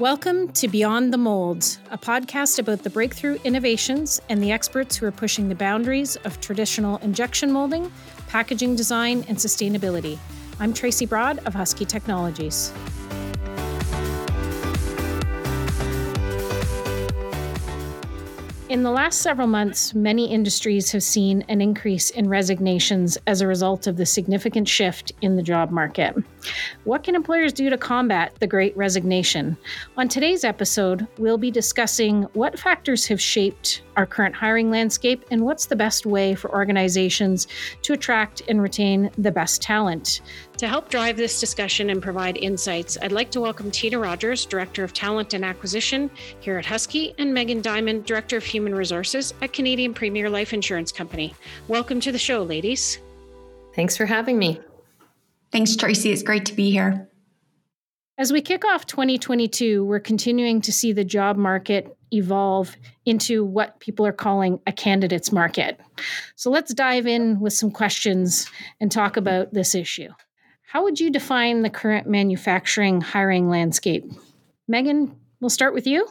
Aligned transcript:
Welcome 0.00 0.48
to 0.52 0.66
Beyond 0.66 1.12
the 1.12 1.18
Molds, 1.18 1.78
a 1.90 1.98
podcast 1.98 2.58
about 2.58 2.84
the 2.84 2.88
breakthrough 2.88 3.36
innovations 3.44 4.18
and 4.30 4.42
the 4.42 4.50
experts 4.50 4.96
who 4.96 5.04
are 5.04 5.12
pushing 5.12 5.50
the 5.50 5.54
boundaries 5.54 6.16
of 6.24 6.40
traditional 6.40 6.96
injection 7.02 7.52
molding, 7.52 7.92
packaging 8.26 8.76
design, 8.76 9.26
and 9.28 9.36
sustainability. 9.36 10.18
I'm 10.58 10.72
Tracy 10.72 11.04
Broad 11.04 11.40
of 11.40 11.52
Husky 11.52 11.84
Technologies. 11.84 12.72
In 18.70 18.84
the 18.84 18.90
last 18.92 19.22
several 19.22 19.48
months, 19.48 19.94
many 19.94 20.30
industries 20.30 20.92
have 20.92 21.02
seen 21.02 21.44
an 21.48 21.60
increase 21.60 22.10
in 22.10 22.28
resignations 22.28 23.18
as 23.26 23.40
a 23.40 23.46
result 23.48 23.88
of 23.88 23.96
the 23.96 24.06
significant 24.06 24.68
shift 24.68 25.10
in 25.22 25.34
the 25.34 25.42
job 25.42 25.72
market. 25.72 26.14
What 26.84 27.02
can 27.02 27.16
employers 27.16 27.52
do 27.52 27.68
to 27.68 27.76
combat 27.76 28.32
the 28.38 28.46
great 28.46 28.76
resignation? 28.76 29.56
On 29.96 30.06
today's 30.06 30.44
episode, 30.44 31.04
we'll 31.18 31.36
be 31.36 31.50
discussing 31.50 32.22
what 32.34 32.60
factors 32.60 33.08
have 33.08 33.20
shaped 33.20 33.82
our 34.00 34.06
current 34.06 34.34
hiring 34.34 34.70
landscape 34.70 35.26
and 35.30 35.42
what's 35.42 35.66
the 35.66 35.76
best 35.76 36.06
way 36.06 36.34
for 36.34 36.50
organizations 36.52 37.46
to 37.82 37.92
attract 37.92 38.40
and 38.48 38.62
retain 38.62 39.10
the 39.18 39.30
best 39.30 39.60
talent. 39.60 40.22
To 40.56 40.66
help 40.66 40.88
drive 40.88 41.18
this 41.18 41.38
discussion 41.38 41.90
and 41.90 42.02
provide 42.02 42.38
insights, 42.38 42.96
I'd 43.02 43.12
like 43.12 43.30
to 43.32 43.42
welcome 43.42 43.70
Tina 43.70 43.98
Rogers, 43.98 44.46
Director 44.46 44.84
of 44.84 44.94
Talent 44.94 45.34
and 45.34 45.44
Acquisition 45.44 46.10
here 46.40 46.56
at 46.56 46.64
Husky, 46.64 47.14
and 47.18 47.34
Megan 47.34 47.60
Diamond, 47.60 48.06
Director 48.06 48.38
of 48.38 48.44
Human 48.44 48.74
Resources 48.74 49.34
at 49.42 49.52
Canadian 49.52 49.92
Premier 49.92 50.30
Life 50.30 50.54
Insurance 50.54 50.90
Company. 50.90 51.34
Welcome 51.68 52.00
to 52.00 52.10
the 52.10 52.18
show, 52.18 52.42
ladies. 52.42 53.00
Thanks 53.74 53.98
for 53.98 54.06
having 54.06 54.38
me. 54.38 54.60
Thanks, 55.52 55.76
Tracy. 55.76 56.10
It's 56.10 56.22
great 56.22 56.46
to 56.46 56.54
be 56.54 56.70
here. 56.70 57.09
As 58.20 58.34
we 58.34 58.42
kick 58.42 58.66
off 58.66 58.84
2022, 58.84 59.82
we're 59.82 59.98
continuing 59.98 60.60
to 60.60 60.72
see 60.72 60.92
the 60.92 61.04
job 61.04 61.38
market 61.38 61.96
evolve 62.12 62.76
into 63.06 63.42
what 63.42 63.80
people 63.80 64.04
are 64.04 64.12
calling 64.12 64.60
a 64.66 64.72
candidates 64.72 65.32
market. 65.32 65.80
So 66.36 66.50
let's 66.50 66.74
dive 66.74 67.06
in 67.06 67.40
with 67.40 67.54
some 67.54 67.70
questions 67.70 68.46
and 68.78 68.92
talk 68.92 69.16
about 69.16 69.54
this 69.54 69.74
issue. 69.74 70.10
How 70.66 70.82
would 70.82 71.00
you 71.00 71.10
define 71.10 71.62
the 71.62 71.70
current 71.70 72.06
manufacturing 72.06 73.00
hiring 73.00 73.48
landscape? 73.48 74.04
Megan, 74.68 75.16
we'll 75.40 75.48
start 75.48 75.72
with 75.72 75.86
you. 75.86 76.06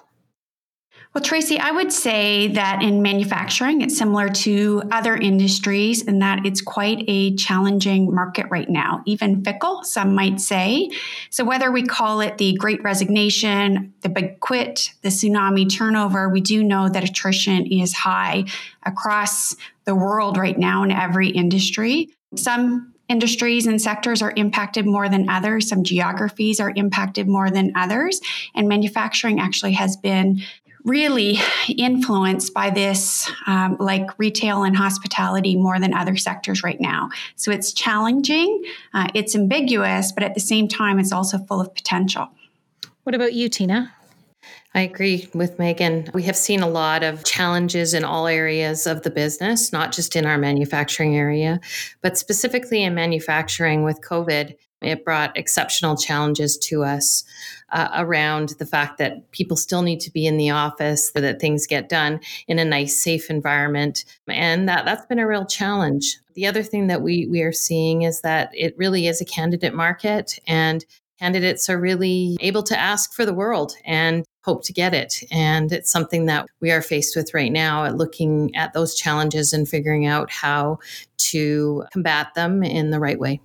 Well, 1.15 1.23
Tracy, 1.23 1.57
I 1.57 1.71
would 1.71 1.91
say 1.91 2.49
that 2.49 2.83
in 2.83 3.01
manufacturing, 3.01 3.81
it's 3.81 3.97
similar 3.97 4.29
to 4.29 4.83
other 4.91 5.15
industries 5.15 6.03
in 6.03 6.19
that 6.19 6.45
it's 6.45 6.61
quite 6.61 7.03
a 7.07 7.35
challenging 7.35 8.13
market 8.13 8.45
right 8.51 8.69
now, 8.69 9.01
even 9.07 9.43
fickle, 9.43 9.83
some 9.83 10.13
might 10.13 10.39
say. 10.39 10.91
So, 11.31 11.43
whether 11.43 11.71
we 11.71 11.81
call 11.81 12.21
it 12.21 12.37
the 12.37 12.53
great 12.53 12.83
resignation, 12.83 13.91
the 14.01 14.09
big 14.09 14.39
quit, 14.39 14.91
the 15.01 15.09
tsunami 15.09 15.67
turnover, 15.67 16.29
we 16.29 16.41
do 16.41 16.63
know 16.63 16.87
that 16.89 17.03
attrition 17.03 17.65
is 17.65 17.91
high 17.91 18.45
across 18.83 19.55
the 19.85 19.95
world 19.95 20.37
right 20.37 20.59
now 20.59 20.83
in 20.83 20.91
every 20.91 21.29
industry. 21.29 22.09
Some 22.35 22.93
industries 23.09 23.65
and 23.65 23.81
sectors 23.81 24.21
are 24.21 24.33
impacted 24.35 24.85
more 24.85 25.09
than 25.09 25.27
others. 25.27 25.67
Some 25.67 25.83
geographies 25.83 26.59
are 26.59 26.71
impacted 26.75 27.27
more 27.27 27.49
than 27.49 27.71
others. 27.75 28.21
And 28.53 28.69
manufacturing 28.69 29.39
actually 29.39 29.73
has 29.73 29.97
been 29.97 30.43
really 30.89 31.39
influenced 31.69 32.53
by 32.53 32.69
this, 32.69 33.29
um, 33.47 33.77
like 33.79 34.07
retail 34.17 34.63
and 34.63 34.75
hospitality, 34.75 35.55
more 35.55 35.79
than 35.79 35.93
other 35.93 36.17
sectors 36.17 36.63
right 36.63 36.81
now. 36.81 37.09
So 37.35 37.51
it's 37.51 37.71
challenging, 37.71 38.63
uh, 38.93 39.07
it's 39.13 39.35
ambiguous, 39.35 40.11
but 40.11 40.23
at 40.23 40.33
the 40.33 40.39
same 40.39 40.67
time, 40.67 40.99
it's 40.99 41.11
also 41.11 41.37
full 41.37 41.61
of 41.61 41.73
potential. 41.73 42.29
What 43.03 43.15
about 43.15 43.33
you, 43.33 43.47
Tina? 43.47 43.93
I 44.75 44.81
agree 44.81 45.27
with 45.33 45.57
Megan. 45.57 46.09
We 46.13 46.23
have 46.23 46.37
seen 46.37 46.61
a 46.61 46.69
lot 46.69 47.03
of 47.03 47.23
challenges 47.23 47.95
in 47.95 48.03
all 48.03 48.27
areas 48.27 48.85
of 48.85 49.01
the 49.01 49.09
business, 49.09 49.73
not 49.73 49.91
just 49.91 50.15
in 50.15 50.27
our 50.27 50.37
manufacturing 50.37 51.15
area, 51.15 51.59
but 52.01 52.17
specifically 52.17 52.83
in 52.83 52.93
manufacturing 52.93 53.83
with 53.83 54.01
COVID. 54.01 54.55
It 54.81 55.03
brought 55.03 55.37
exceptional 55.37 55.97
challenges 55.97 56.57
to 56.57 56.83
us 56.83 57.23
uh, 57.71 57.89
around 57.95 58.49
the 58.59 58.65
fact 58.65 58.97
that 58.97 59.29
people 59.31 59.57
still 59.57 59.81
need 59.81 59.99
to 60.01 60.11
be 60.11 60.25
in 60.25 60.37
the 60.37 60.51
office 60.51 61.11
so 61.11 61.19
that 61.21 61.39
things 61.39 61.67
get 61.67 61.89
done 61.89 62.21
in 62.47 62.59
a 62.59 62.65
nice, 62.65 62.97
safe 62.97 63.29
environment. 63.29 64.05
And 64.27 64.69
that, 64.69 64.85
that's 64.85 65.05
been 65.05 65.19
a 65.19 65.27
real 65.27 65.45
challenge. 65.45 66.17
The 66.35 66.47
other 66.47 66.63
thing 66.63 66.87
that 66.87 67.01
we, 67.01 67.27
we 67.27 67.41
are 67.41 67.51
seeing 67.51 68.03
is 68.03 68.21
that 68.21 68.51
it 68.53 68.77
really 68.77 69.07
is 69.07 69.19
a 69.19 69.25
candidate 69.25 69.73
market 69.73 70.39
and 70.47 70.85
candidates 71.19 71.69
are 71.69 71.79
really 71.79 72.37
able 72.39 72.63
to 72.63 72.79
ask 72.79 73.13
for 73.13 73.25
the 73.25 73.33
world 73.33 73.73
and 73.83 74.23
hope 74.45 74.63
to 74.63 74.73
get 74.73 74.93
it. 74.93 75.21
And 75.31 75.71
it's 75.71 75.91
something 75.91 76.25
that 76.27 76.47
we 76.61 76.71
are 76.71 76.81
faced 76.81 77.15
with 77.15 77.33
right 77.33 77.51
now 77.51 77.83
at 77.83 77.97
looking 77.97 78.55
at 78.55 78.71
those 78.73 78.95
challenges 78.95 79.51
and 79.51 79.67
figuring 79.67 80.05
out 80.05 80.31
how 80.31 80.79
to 81.17 81.83
combat 81.91 82.33
them 82.35 82.63
in 82.63 82.89
the 82.89 82.99
right 82.99 83.19
way. 83.19 83.41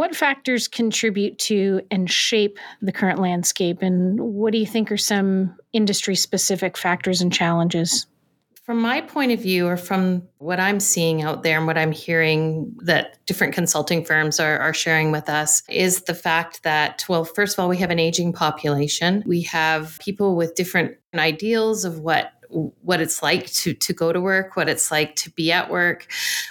What 0.00 0.16
factors 0.16 0.66
contribute 0.66 1.36
to 1.40 1.82
and 1.90 2.10
shape 2.10 2.58
the 2.80 2.90
current 2.90 3.18
landscape? 3.18 3.82
And 3.82 4.18
what 4.18 4.50
do 4.50 4.58
you 4.58 4.64
think 4.64 4.90
are 4.90 4.96
some 4.96 5.54
industry 5.74 6.14
specific 6.14 6.78
factors 6.78 7.20
and 7.20 7.30
challenges? 7.30 8.06
From 8.62 8.80
my 8.80 9.02
point 9.02 9.32
of 9.32 9.40
view, 9.40 9.66
or 9.66 9.76
from 9.76 10.22
what 10.38 10.58
I'm 10.58 10.80
seeing 10.80 11.20
out 11.20 11.42
there 11.42 11.58
and 11.58 11.66
what 11.66 11.76
I'm 11.76 11.92
hearing 11.92 12.74
that 12.84 13.18
different 13.26 13.52
consulting 13.52 14.02
firms 14.02 14.40
are, 14.40 14.58
are 14.58 14.72
sharing 14.72 15.12
with 15.12 15.28
us, 15.28 15.62
is 15.68 16.04
the 16.04 16.14
fact 16.14 16.62
that, 16.62 17.04
well, 17.06 17.26
first 17.26 17.58
of 17.58 17.62
all, 17.62 17.68
we 17.68 17.76
have 17.76 17.90
an 17.90 17.98
aging 17.98 18.32
population. 18.32 19.22
We 19.26 19.42
have 19.42 19.98
people 20.00 20.34
with 20.34 20.54
different 20.54 20.96
ideals 21.14 21.84
of 21.84 22.00
what 22.00 22.32
what 22.50 23.00
it's 23.00 23.22
like 23.22 23.46
to 23.46 23.72
to 23.74 23.92
go 23.92 24.12
to 24.12 24.20
work, 24.20 24.56
what 24.56 24.68
it's 24.68 24.90
like 24.90 25.16
to 25.16 25.30
be 25.30 25.52
at 25.52 25.70
work, 25.70 26.06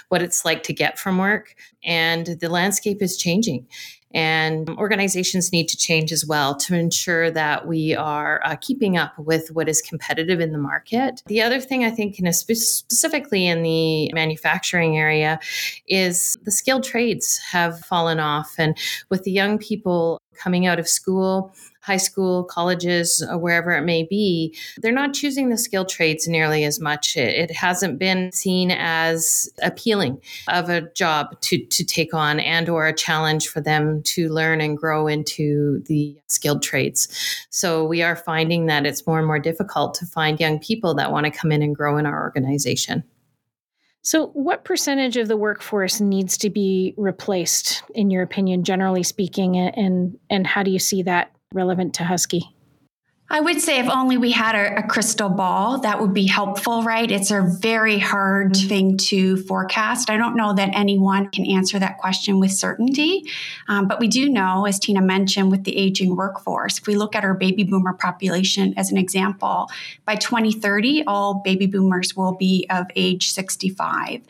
what 0.08 0.22
it's 0.22 0.44
like 0.44 0.62
to 0.64 0.72
get 0.72 0.98
from 0.98 1.18
work, 1.18 1.54
and 1.84 2.26
the 2.26 2.48
landscape 2.48 3.02
is 3.02 3.16
changing. 3.16 3.66
And 4.12 4.68
organizations 4.70 5.52
need 5.52 5.68
to 5.68 5.76
change 5.76 6.10
as 6.10 6.26
well 6.26 6.56
to 6.56 6.74
ensure 6.74 7.30
that 7.30 7.68
we 7.68 7.94
are 7.94 8.40
uh, 8.44 8.56
keeping 8.60 8.96
up 8.96 9.16
with 9.18 9.52
what 9.52 9.68
is 9.68 9.80
competitive 9.80 10.40
in 10.40 10.50
the 10.50 10.58
market. 10.58 11.22
The 11.26 11.40
other 11.42 11.60
thing 11.60 11.84
I 11.84 11.90
think, 11.90 12.18
in 12.18 12.32
spe- 12.32 12.54
specifically 12.54 13.46
in 13.46 13.62
the 13.62 14.12
manufacturing 14.12 14.98
area, 14.98 15.38
is 15.86 16.36
the 16.42 16.50
skilled 16.50 16.82
trades 16.82 17.38
have 17.52 17.78
fallen 17.80 18.18
off. 18.18 18.52
And 18.58 18.76
with 19.10 19.22
the 19.22 19.30
young 19.30 19.58
people 19.58 20.20
coming 20.34 20.66
out 20.66 20.80
of 20.80 20.88
school, 20.88 21.54
high 21.80 21.96
school, 21.96 22.44
colleges, 22.44 23.26
uh, 23.30 23.38
wherever 23.38 23.72
it 23.72 23.82
may 23.82 24.02
be, 24.02 24.54
they're 24.78 24.92
not 24.92 25.14
choosing 25.14 25.48
the 25.48 25.56
skilled 25.56 25.88
trades 25.88 26.28
nearly 26.28 26.64
as 26.64 26.78
much. 26.78 27.16
It, 27.16 27.50
it 27.50 27.50
hasn't 27.50 27.98
been 27.98 28.30
seen 28.32 28.70
as 28.70 29.48
appealing 29.62 30.20
of 30.48 30.68
a 30.68 30.82
job 30.92 31.40
to, 31.42 31.58
to 31.64 31.84
take 31.84 32.12
on 32.12 32.38
and 32.40 32.68
or 32.68 32.86
a 32.86 32.94
challenge 32.94 33.48
for 33.48 33.60
them 33.60 34.02
to 34.02 34.28
learn 34.28 34.60
and 34.60 34.76
grow 34.76 35.06
into 35.06 35.82
the 35.86 36.16
skilled 36.26 36.62
trades. 36.62 37.08
So 37.50 37.84
we 37.84 38.02
are 38.02 38.16
finding 38.16 38.66
that 38.66 38.84
it's 38.84 39.06
more 39.06 39.18
and 39.18 39.26
more 39.26 39.38
difficult 39.38 39.94
to 39.94 40.06
find 40.06 40.38
young 40.38 40.58
people 40.58 40.94
that 40.94 41.12
want 41.12 41.24
to 41.26 41.30
come 41.30 41.50
in 41.50 41.62
and 41.62 41.74
grow 41.74 41.96
in 41.96 42.06
our 42.06 42.22
organization. 42.22 43.04
So, 44.02 44.28
what 44.28 44.64
percentage 44.64 45.18
of 45.18 45.28
the 45.28 45.36
workforce 45.36 46.00
needs 46.00 46.38
to 46.38 46.48
be 46.48 46.94
replaced, 46.96 47.82
in 47.94 48.10
your 48.10 48.22
opinion, 48.22 48.64
generally 48.64 49.02
speaking, 49.02 49.58
and 49.58 50.18
and 50.30 50.46
how 50.46 50.62
do 50.62 50.70
you 50.70 50.78
see 50.78 51.02
that 51.02 51.32
relevant 51.52 51.94
to 51.94 52.04
Husky? 52.04 52.54
I 53.32 53.40
would 53.40 53.60
say 53.60 53.78
if 53.78 53.88
only 53.88 54.16
we 54.16 54.32
had 54.32 54.56
a, 54.56 54.80
a, 54.80 54.82
crystal 54.82 55.28
ball, 55.28 55.78
that 55.82 56.00
would 56.00 56.12
be 56.12 56.26
helpful, 56.26 56.82
right? 56.82 57.08
It's 57.08 57.30
a 57.30 57.42
very 57.60 57.96
hard 57.96 58.56
thing 58.56 58.96
to 58.98 59.36
forecast. 59.44 60.10
I 60.10 60.16
don't 60.16 60.34
know 60.34 60.52
that 60.54 60.70
anyone 60.72 61.30
can 61.30 61.46
answer 61.46 61.78
that 61.78 61.98
question 61.98 62.40
with 62.40 62.50
certainty. 62.50 63.22
Um, 63.68 63.86
but 63.86 64.00
we 64.00 64.08
do 64.08 64.28
know, 64.28 64.66
as 64.66 64.80
Tina 64.80 65.00
mentioned, 65.00 65.52
with 65.52 65.62
the 65.62 65.76
aging 65.76 66.16
workforce, 66.16 66.78
if 66.78 66.88
we 66.88 66.96
look 66.96 67.14
at 67.14 67.22
our 67.22 67.34
baby 67.34 67.62
boomer 67.62 67.92
population 67.92 68.74
as 68.76 68.90
an 68.90 68.98
example, 68.98 69.70
by 70.04 70.16
2030, 70.16 71.04
all 71.06 71.40
baby 71.44 71.66
boomers 71.66 72.16
will 72.16 72.34
be 72.34 72.66
of 72.68 72.86
age 72.96 73.30
65. 73.30 74.22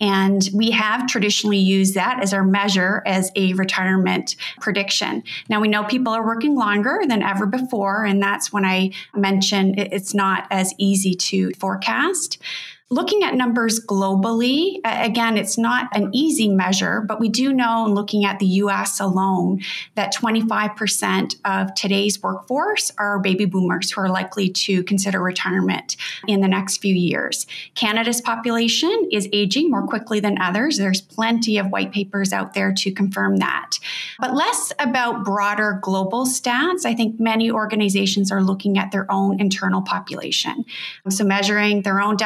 And 0.00 0.48
we 0.52 0.70
have 0.72 1.06
traditionally 1.06 1.58
used 1.58 1.94
that 1.94 2.22
as 2.22 2.32
our 2.32 2.44
measure 2.44 3.02
as 3.06 3.30
a 3.34 3.54
retirement 3.54 4.36
prediction. 4.60 5.22
Now 5.48 5.60
we 5.60 5.68
know 5.68 5.84
people 5.84 6.12
are 6.12 6.24
working 6.24 6.54
longer 6.54 7.00
than 7.06 7.22
ever 7.22 7.46
before, 7.46 8.04
and 8.04 8.22
that's 8.22 8.52
when 8.52 8.64
I 8.64 8.92
mentioned 9.14 9.78
it's 9.78 10.14
not 10.14 10.46
as 10.50 10.74
easy 10.78 11.14
to 11.14 11.52
forecast. 11.52 12.38
Looking 12.88 13.24
at 13.24 13.34
numbers 13.34 13.84
globally, 13.84 14.78
again, 14.84 15.36
it's 15.36 15.58
not 15.58 15.88
an 15.92 16.08
easy 16.14 16.48
measure, 16.48 17.00
but 17.00 17.18
we 17.18 17.28
do 17.28 17.52
know, 17.52 17.84
looking 17.88 18.24
at 18.24 18.38
the 18.38 18.46
US 18.46 19.00
alone, 19.00 19.60
that 19.96 20.14
25% 20.14 21.34
of 21.44 21.74
today's 21.74 22.22
workforce 22.22 22.92
are 22.96 23.18
baby 23.18 23.44
boomers 23.44 23.90
who 23.90 24.02
are 24.02 24.08
likely 24.08 24.48
to 24.50 24.84
consider 24.84 25.20
retirement 25.20 25.96
in 26.28 26.42
the 26.42 26.46
next 26.46 26.76
few 26.76 26.94
years. 26.94 27.44
Canada's 27.74 28.20
population 28.20 29.08
is 29.10 29.28
aging 29.32 29.68
more 29.68 29.84
quickly 29.84 30.20
than 30.20 30.40
others. 30.40 30.78
There's 30.78 31.00
plenty 31.00 31.58
of 31.58 31.70
white 31.70 31.90
papers 31.90 32.32
out 32.32 32.54
there 32.54 32.72
to 32.72 32.92
confirm 32.92 33.38
that. 33.38 33.80
But 34.20 34.32
less 34.32 34.72
about 34.78 35.24
broader 35.24 35.80
global 35.82 36.24
stats. 36.24 36.86
I 36.86 36.94
think 36.94 37.18
many 37.18 37.50
organizations 37.50 38.30
are 38.30 38.44
looking 38.44 38.78
at 38.78 38.92
their 38.92 39.10
own 39.10 39.40
internal 39.40 39.82
population. 39.82 40.64
So 41.08 41.24
measuring 41.24 41.82
their 41.82 42.00
own 42.00 42.16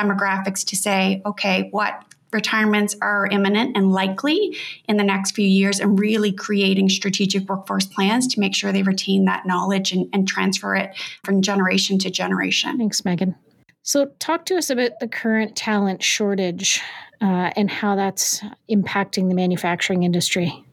demographics 0.51 0.65
to 0.67 0.77
say, 0.77 1.23
okay, 1.25 1.69
what 1.71 2.05
retirements 2.33 2.95
are 3.03 3.27
imminent 3.27 3.77
and 3.77 3.91
likely 3.91 4.57
in 4.89 4.97
the 4.97 5.05
next 5.05 5.33
few 5.33 5.47
years 5.47 5.81
and 5.81 5.99
really 5.99 6.31
creating 6.31 6.89
strategic 6.89 7.49
workforce 7.49 7.87
plans 7.87 8.29
to 8.29 8.39
make 8.39 8.55
sure 8.55 8.71
they 8.71 8.85
retain 8.85 9.25
that 9.25 9.47
knowledge 9.47 9.93
and, 9.93 10.09
and 10.13 10.29
transfer 10.29 10.77
it 10.77 10.97
from 11.25 11.43
generation 11.43 11.99
to 11.99 12.11
generation. 12.11 12.79
Thanks, 12.79 13.05
Megan. 13.05 13.35
So, 13.83 14.13
talk 14.19 14.45
to 14.47 14.57
us 14.57 14.71
about 14.71 15.01
the 15.01 15.09
current 15.09 15.57
talent 15.57 16.03
shortage 16.03 16.81
uh, 17.21 17.51
and 17.57 17.71
how 17.71 17.97
that's 17.97 18.43
impacting 18.71 19.29
the 19.29 19.35
manufacturing 19.35 20.03
industry. 20.03 20.65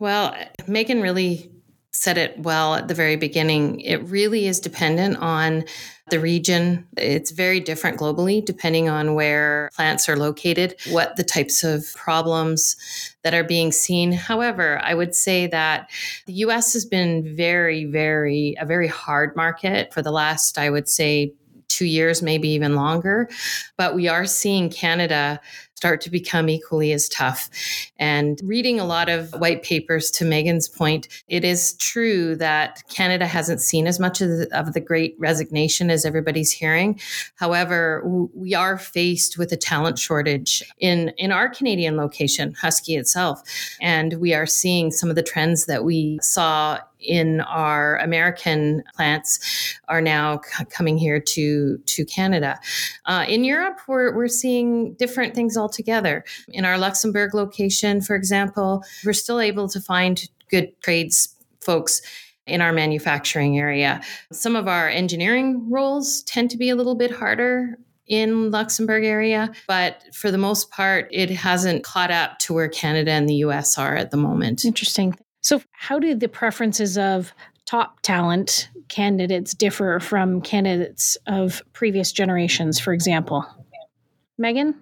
Well, 0.00 0.34
Megan 0.66 1.00
really 1.00 1.51
said 1.92 2.16
it 2.16 2.38
well 2.38 2.74
at 2.74 2.88
the 2.88 2.94
very 2.94 3.16
beginning. 3.16 3.80
It 3.80 4.02
really 4.04 4.46
is 4.46 4.60
dependent 4.60 5.18
on 5.18 5.64
the 6.10 6.18
region. 6.18 6.86
It's 6.96 7.30
very 7.30 7.60
different 7.60 7.98
globally 7.98 8.44
depending 8.44 8.88
on 8.88 9.14
where 9.14 9.70
plants 9.74 10.08
are 10.08 10.16
located, 10.16 10.74
what 10.90 11.16
the 11.16 11.24
types 11.24 11.62
of 11.64 11.94
problems 11.94 12.76
that 13.22 13.34
are 13.34 13.44
being 13.44 13.72
seen. 13.72 14.12
However, 14.12 14.80
I 14.82 14.94
would 14.94 15.14
say 15.14 15.46
that 15.48 15.90
the 16.26 16.34
US 16.34 16.72
has 16.72 16.84
been 16.84 17.36
very, 17.36 17.84
very, 17.84 18.56
a 18.58 18.66
very 18.66 18.88
hard 18.88 19.36
market 19.36 19.92
for 19.92 20.02
the 20.02 20.10
last, 20.10 20.58
I 20.58 20.70
would 20.70 20.88
say, 20.88 21.34
two 21.72 21.86
years, 21.86 22.22
maybe 22.22 22.48
even 22.48 22.76
longer. 22.76 23.28
But 23.76 23.94
we 23.94 24.08
are 24.08 24.26
seeing 24.26 24.70
Canada 24.70 25.40
start 25.82 26.00
to 26.00 26.10
become 26.10 26.48
equally 26.48 26.92
as 26.92 27.08
tough. 27.08 27.50
And 27.98 28.40
reading 28.44 28.78
a 28.78 28.84
lot 28.84 29.08
of 29.08 29.32
white 29.40 29.64
papers 29.64 30.12
to 30.12 30.24
Megan's 30.24 30.68
point, 30.68 31.08
it 31.26 31.44
is 31.44 31.72
true 31.74 32.36
that 32.36 32.84
Canada 32.88 33.26
hasn't 33.26 33.60
seen 33.60 33.88
as 33.88 33.98
much 33.98 34.20
of 34.20 34.28
the, 34.28 34.48
of 34.56 34.74
the 34.74 34.80
great 34.80 35.16
resignation 35.18 35.90
as 35.90 36.04
everybody's 36.04 36.52
hearing. 36.52 37.00
However, 37.34 38.00
we 38.32 38.54
are 38.54 38.78
faced 38.78 39.38
with 39.38 39.50
a 39.50 39.56
talent 39.56 39.98
shortage 39.98 40.62
in, 40.78 41.08
in 41.18 41.32
our 41.32 41.48
Canadian 41.48 41.96
location, 41.96 42.54
Husky 42.54 42.94
itself. 42.94 43.42
And 43.80 44.20
we 44.20 44.34
are 44.34 44.46
seeing 44.46 44.92
some 44.92 45.10
of 45.10 45.16
the 45.16 45.22
trends 45.24 45.66
that 45.66 45.82
we 45.82 46.20
saw 46.22 46.78
in 47.02 47.40
our 47.40 47.98
American 47.98 48.82
plants 48.94 49.78
are 49.88 50.00
now 50.00 50.40
c- 50.40 50.64
coming 50.66 50.98
here 50.98 51.20
to 51.20 51.78
to 51.78 52.04
Canada. 52.04 52.58
Uh, 53.06 53.24
in 53.28 53.44
Europe, 53.44 53.80
we're 53.88 54.14
we're 54.14 54.28
seeing 54.28 54.94
different 54.94 55.34
things 55.34 55.56
altogether. 55.56 56.24
In 56.48 56.64
our 56.64 56.78
Luxembourg 56.78 57.34
location, 57.34 58.00
for 58.00 58.14
example, 58.14 58.84
we're 59.04 59.12
still 59.12 59.40
able 59.40 59.68
to 59.68 59.80
find 59.80 60.28
good 60.50 60.72
trades 60.82 61.34
folks 61.60 62.02
in 62.46 62.60
our 62.60 62.72
manufacturing 62.72 63.58
area. 63.58 64.00
Some 64.32 64.56
of 64.56 64.66
our 64.66 64.88
engineering 64.88 65.70
roles 65.70 66.22
tend 66.24 66.50
to 66.50 66.56
be 66.56 66.70
a 66.70 66.76
little 66.76 66.94
bit 66.94 67.10
harder 67.10 67.78
in 68.06 68.50
Luxembourg 68.50 69.04
area, 69.04 69.50
but 69.68 70.02
for 70.12 70.30
the 70.30 70.38
most 70.38 70.70
part, 70.70 71.08
it 71.12 71.30
hasn't 71.30 71.84
caught 71.84 72.10
up 72.10 72.38
to 72.40 72.52
where 72.52 72.68
Canada 72.68 73.12
and 73.12 73.28
the 73.28 73.36
US 73.36 73.78
are 73.78 73.96
at 73.96 74.10
the 74.10 74.16
moment. 74.16 74.64
Interesting. 74.64 75.16
So, 75.42 75.60
how 75.72 75.98
do 75.98 76.14
the 76.14 76.28
preferences 76.28 76.96
of 76.96 77.32
top 77.66 78.00
talent 78.00 78.68
candidates 78.88 79.54
differ 79.54 79.98
from 80.00 80.40
candidates 80.40 81.16
of 81.26 81.62
previous 81.72 82.12
generations, 82.12 82.78
for 82.78 82.92
example? 82.92 83.44
Megan? 84.38 84.74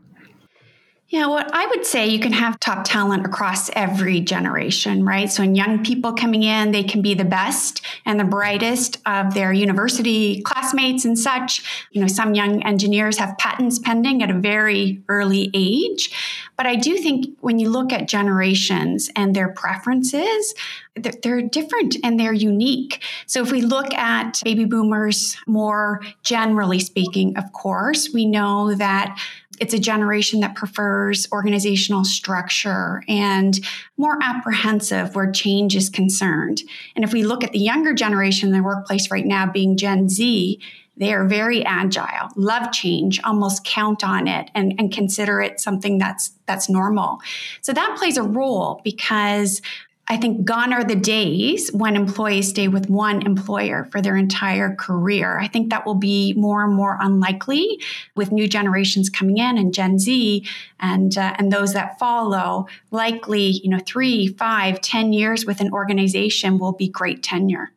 Yeah, 1.10 1.26
what 1.26 1.52
I 1.52 1.66
would 1.66 1.84
say 1.84 2.06
you 2.06 2.20
can 2.20 2.32
have 2.32 2.60
top 2.60 2.84
talent 2.84 3.26
across 3.26 3.68
every 3.70 4.20
generation, 4.20 5.04
right? 5.04 5.28
So, 5.28 5.42
in 5.42 5.56
young 5.56 5.82
people 5.82 6.12
coming 6.12 6.44
in, 6.44 6.70
they 6.70 6.84
can 6.84 7.02
be 7.02 7.14
the 7.14 7.24
best 7.24 7.84
and 8.06 8.20
the 8.20 8.24
brightest 8.24 8.98
of 9.06 9.34
their 9.34 9.52
university 9.52 10.40
classmates 10.42 11.04
and 11.04 11.18
such. 11.18 11.88
You 11.90 12.00
know, 12.00 12.06
some 12.06 12.34
young 12.34 12.62
engineers 12.62 13.18
have 13.18 13.36
patents 13.38 13.80
pending 13.80 14.22
at 14.22 14.30
a 14.30 14.38
very 14.38 15.02
early 15.08 15.50
age. 15.52 16.14
But 16.56 16.66
I 16.66 16.76
do 16.76 16.96
think 16.98 17.36
when 17.40 17.58
you 17.58 17.70
look 17.70 17.92
at 17.92 18.06
generations 18.06 19.10
and 19.16 19.34
their 19.34 19.48
preferences, 19.48 20.54
they're 20.94 21.42
different 21.42 21.96
and 22.04 22.20
they're 22.20 22.32
unique. 22.32 23.02
So, 23.26 23.42
if 23.42 23.50
we 23.50 23.62
look 23.62 23.92
at 23.94 24.40
baby 24.44 24.64
boomers 24.64 25.36
more 25.48 26.02
generally 26.22 26.78
speaking, 26.78 27.36
of 27.36 27.52
course, 27.52 28.10
we 28.14 28.26
know 28.26 28.76
that 28.76 29.18
it's 29.60 29.74
a 29.74 29.78
generation 29.78 30.40
that 30.40 30.54
prefers 30.54 31.28
organizational 31.30 32.04
structure 32.04 33.02
and 33.06 33.60
more 33.98 34.18
apprehensive 34.22 35.14
where 35.14 35.30
change 35.30 35.76
is 35.76 35.90
concerned. 35.90 36.62
And 36.96 37.04
if 37.04 37.12
we 37.12 37.22
look 37.22 37.44
at 37.44 37.52
the 37.52 37.58
younger 37.58 37.92
generation 37.92 38.48
in 38.48 38.54
the 38.54 38.62
workplace 38.62 39.10
right 39.10 39.26
now, 39.26 39.50
being 39.50 39.76
Gen 39.76 40.08
Z, 40.08 40.58
they 40.96 41.14
are 41.14 41.26
very 41.26 41.64
agile, 41.64 42.28
love 42.36 42.72
change, 42.72 43.20
almost 43.22 43.64
count 43.64 44.02
on 44.04 44.26
it 44.26 44.50
and, 44.54 44.74
and 44.78 44.92
consider 44.92 45.40
it 45.40 45.60
something 45.60 45.98
that's 45.98 46.32
that's 46.46 46.68
normal. 46.68 47.20
So 47.62 47.72
that 47.72 47.96
plays 47.98 48.16
a 48.16 48.22
role 48.22 48.80
because 48.84 49.62
I 50.10 50.16
think 50.16 50.44
gone 50.44 50.72
are 50.72 50.82
the 50.82 50.96
days 50.96 51.70
when 51.72 51.94
employees 51.94 52.48
stay 52.48 52.66
with 52.66 52.90
one 52.90 53.22
employer 53.22 53.86
for 53.92 54.02
their 54.02 54.16
entire 54.16 54.74
career. 54.74 55.38
I 55.38 55.46
think 55.46 55.70
that 55.70 55.86
will 55.86 55.94
be 55.94 56.34
more 56.36 56.64
and 56.64 56.74
more 56.74 56.98
unlikely 57.00 57.80
with 58.16 58.32
new 58.32 58.48
generations 58.48 59.08
coming 59.08 59.38
in 59.38 59.56
and 59.56 59.72
Gen 59.72 60.00
Z 60.00 60.44
and 60.80 61.16
uh, 61.16 61.36
and 61.38 61.52
those 61.52 61.74
that 61.74 61.96
follow. 62.00 62.66
Likely, 62.90 63.60
you 63.62 63.70
know, 63.70 63.78
three, 63.86 64.26
five, 64.26 64.80
ten 64.80 65.12
years 65.12 65.46
with 65.46 65.60
an 65.60 65.72
organization 65.72 66.58
will 66.58 66.72
be 66.72 66.88
great 66.88 67.22
tenure. 67.22 67.70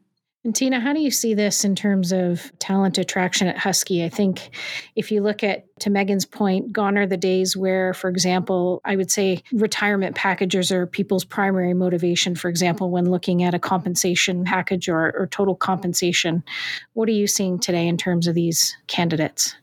And 0.45 0.53
Tina, 0.53 0.81
how 0.81 0.91
do 0.91 0.99
you 0.99 1.09
see 1.09 1.33
this 1.33 1.63
in 1.63 1.73
terms 1.73 2.11
of 2.11 2.51
talent 2.59 2.97
attraction 2.97 3.47
at 3.47 3.57
Husky? 3.57 4.03
I 4.03 4.09
think 4.09 4.49
if 4.93 5.09
you 5.09 5.21
look 5.21 5.41
at, 5.41 5.63
to 5.79 5.89
Megan's 5.89 6.25
point, 6.25 6.73
gone 6.73 6.97
are 6.97 7.07
the 7.07 7.15
days 7.15 7.55
where, 7.55 7.93
for 7.93 8.09
example, 8.09 8.81
I 8.83 8.97
would 8.97 9.09
say 9.09 9.41
retirement 9.53 10.17
packages 10.17 10.69
are 10.69 10.85
people's 10.85 11.23
primary 11.23 11.73
motivation, 11.73 12.35
for 12.35 12.49
example, 12.49 12.89
when 12.89 13.09
looking 13.09 13.41
at 13.41 13.53
a 13.53 13.59
compensation 13.59 14.43
package 14.43 14.89
or, 14.89 15.15
or 15.17 15.27
total 15.27 15.55
compensation. 15.55 16.43
What 16.91 17.07
are 17.07 17.13
you 17.13 17.27
seeing 17.27 17.57
today 17.57 17.87
in 17.87 17.95
terms 17.95 18.27
of 18.27 18.35
these 18.35 18.75
candidates? 18.87 19.55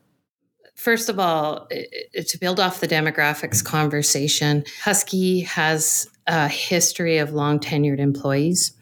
First 0.77 1.11
of 1.11 1.19
all, 1.19 1.69
to 1.69 2.39
build 2.39 2.59
off 2.59 2.81
the 2.81 2.89
demographics 2.89 3.63
conversation, 3.63 4.65
Husky 4.83 5.41
has 5.41 6.09
a 6.27 6.49
history 6.49 7.19
of 7.19 7.35
long 7.35 7.59
tenured 7.59 7.99
employees. 7.99 8.73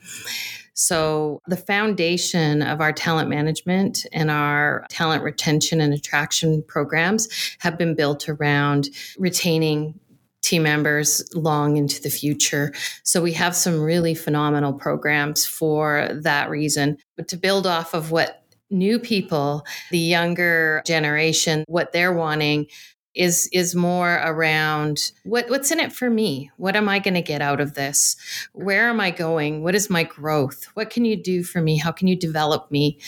So, 0.81 1.43
the 1.49 1.57
foundation 1.57 2.63
of 2.63 2.81
our 2.81 2.93
talent 2.93 3.29
management 3.29 4.07
and 4.13 4.31
our 4.31 4.87
talent 4.89 5.25
retention 5.25 5.81
and 5.81 5.93
attraction 5.93 6.63
programs 6.69 7.29
have 7.59 7.77
been 7.77 7.97
built 7.97 8.29
around 8.29 8.89
retaining 9.19 9.99
team 10.41 10.63
members 10.63 11.29
long 11.35 11.77
into 11.77 12.01
the 12.01 12.11
future. 12.11 12.73
So 13.03 13.21
we 13.21 13.33
have 13.33 13.57
some 13.57 13.81
really 13.81 14.15
phenomenal 14.15 14.73
programs 14.73 15.45
for 15.45 16.09
that 16.13 16.49
reason. 16.49 16.99
But 17.17 17.27
to 17.29 17.37
build 17.37 17.67
off 17.67 17.93
of 17.93 18.13
what 18.13 18.45
new 18.71 19.01
people, 19.01 19.67
the 19.91 19.99
younger 19.99 20.81
generation, 20.87 21.65
what 21.67 21.93
they're 21.93 22.13
wanting, 22.13 22.69
is 23.19 23.51
is 23.53 23.75
more 23.75 24.21
around 24.25 25.11
what 25.25 25.51
what's 25.51 25.73
in 25.73 25.81
it 25.81 25.93
for 25.93 26.09
me? 26.09 26.51
What 26.57 26.77
am 26.77 26.89
i 26.89 27.01
going 27.01 27.15
to 27.15 27.23
get 27.23 27.43
out 27.43 27.61
of 27.61 27.75
this? 27.75 28.17
Where 28.53 28.89
am 28.89 29.01
i 29.01 29.11
going? 29.11 29.65
What 29.65 29.75
is 29.75 29.91
my 29.91 30.05
growth? 30.05 30.65
What 30.75 30.91
can 30.91 31.05
you 31.05 31.17
do 31.17 31.43
for 31.43 31.61
me? 31.61 31.77
How 31.77 31.91
can 31.91 32.07
you 32.07 32.15
develop 32.15 32.71
me? 32.71 32.99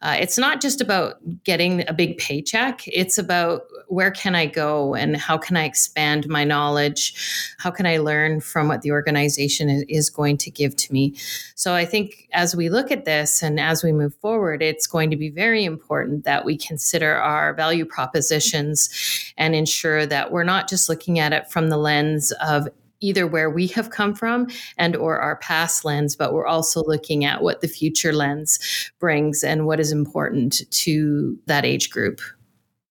Uh, 0.00 0.16
it's 0.18 0.38
not 0.38 0.62
just 0.62 0.80
about 0.80 1.16
getting 1.44 1.86
a 1.86 1.92
big 1.92 2.16
paycheck. 2.16 2.82
It's 2.86 3.18
about 3.18 3.64
where 3.88 4.10
can 4.10 4.34
i 4.34 4.46
go 4.46 4.94
and 4.94 5.18
how 5.18 5.36
can 5.36 5.56
i 5.56 5.64
expand 5.64 6.26
my 6.28 6.44
knowledge? 6.44 7.54
How 7.58 7.70
can 7.70 7.84
i 7.84 7.98
learn 7.98 8.40
from 8.40 8.68
what 8.68 8.80
the 8.80 8.92
organization 8.92 9.84
is 9.88 10.08
going 10.08 10.38
to 10.38 10.50
give 10.50 10.76
to 10.76 10.92
me? 10.92 11.14
So 11.54 11.74
i 11.74 11.84
think 11.84 12.26
as 12.32 12.56
we 12.56 12.70
look 12.70 12.90
at 12.90 13.04
this 13.04 13.42
and 13.42 13.60
as 13.60 13.84
we 13.84 13.92
move 13.92 14.14
forward 14.14 14.62
it's 14.62 14.86
going 14.86 15.10
to 15.10 15.16
be 15.16 15.28
very 15.28 15.64
important 15.64 16.24
that 16.24 16.46
we 16.46 16.56
consider 16.56 17.14
our 17.14 17.52
value 17.52 17.84
propositions 17.84 18.88
and 19.36 19.57
ensure 19.58 20.06
that 20.06 20.30
we're 20.32 20.44
not 20.44 20.68
just 20.68 20.88
looking 20.88 21.18
at 21.18 21.32
it 21.32 21.50
from 21.50 21.68
the 21.68 21.76
lens 21.76 22.32
of 22.40 22.68
either 23.00 23.26
where 23.26 23.50
we 23.50 23.66
have 23.68 23.90
come 23.90 24.14
from 24.14 24.48
and 24.76 24.96
or 24.96 25.18
our 25.18 25.36
past 25.36 25.84
lens 25.84 26.16
but 26.16 26.32
we're 26.32 26.46
also 26.46 26.82
looking 26.84 27.24
at 27.24 27.42
what 27.42 27.60
the 27.60 27.68
future 27.68 28.12
lens 28.12 28.58
brings 28.98 29.44
and 29.44 29.66
what 29.66 29.78
is 29.78 29.92
important 29.92 30.62
to 30.70 31.38
that 31.46 31.64
age 31.64 31.90
group 31.90 32.20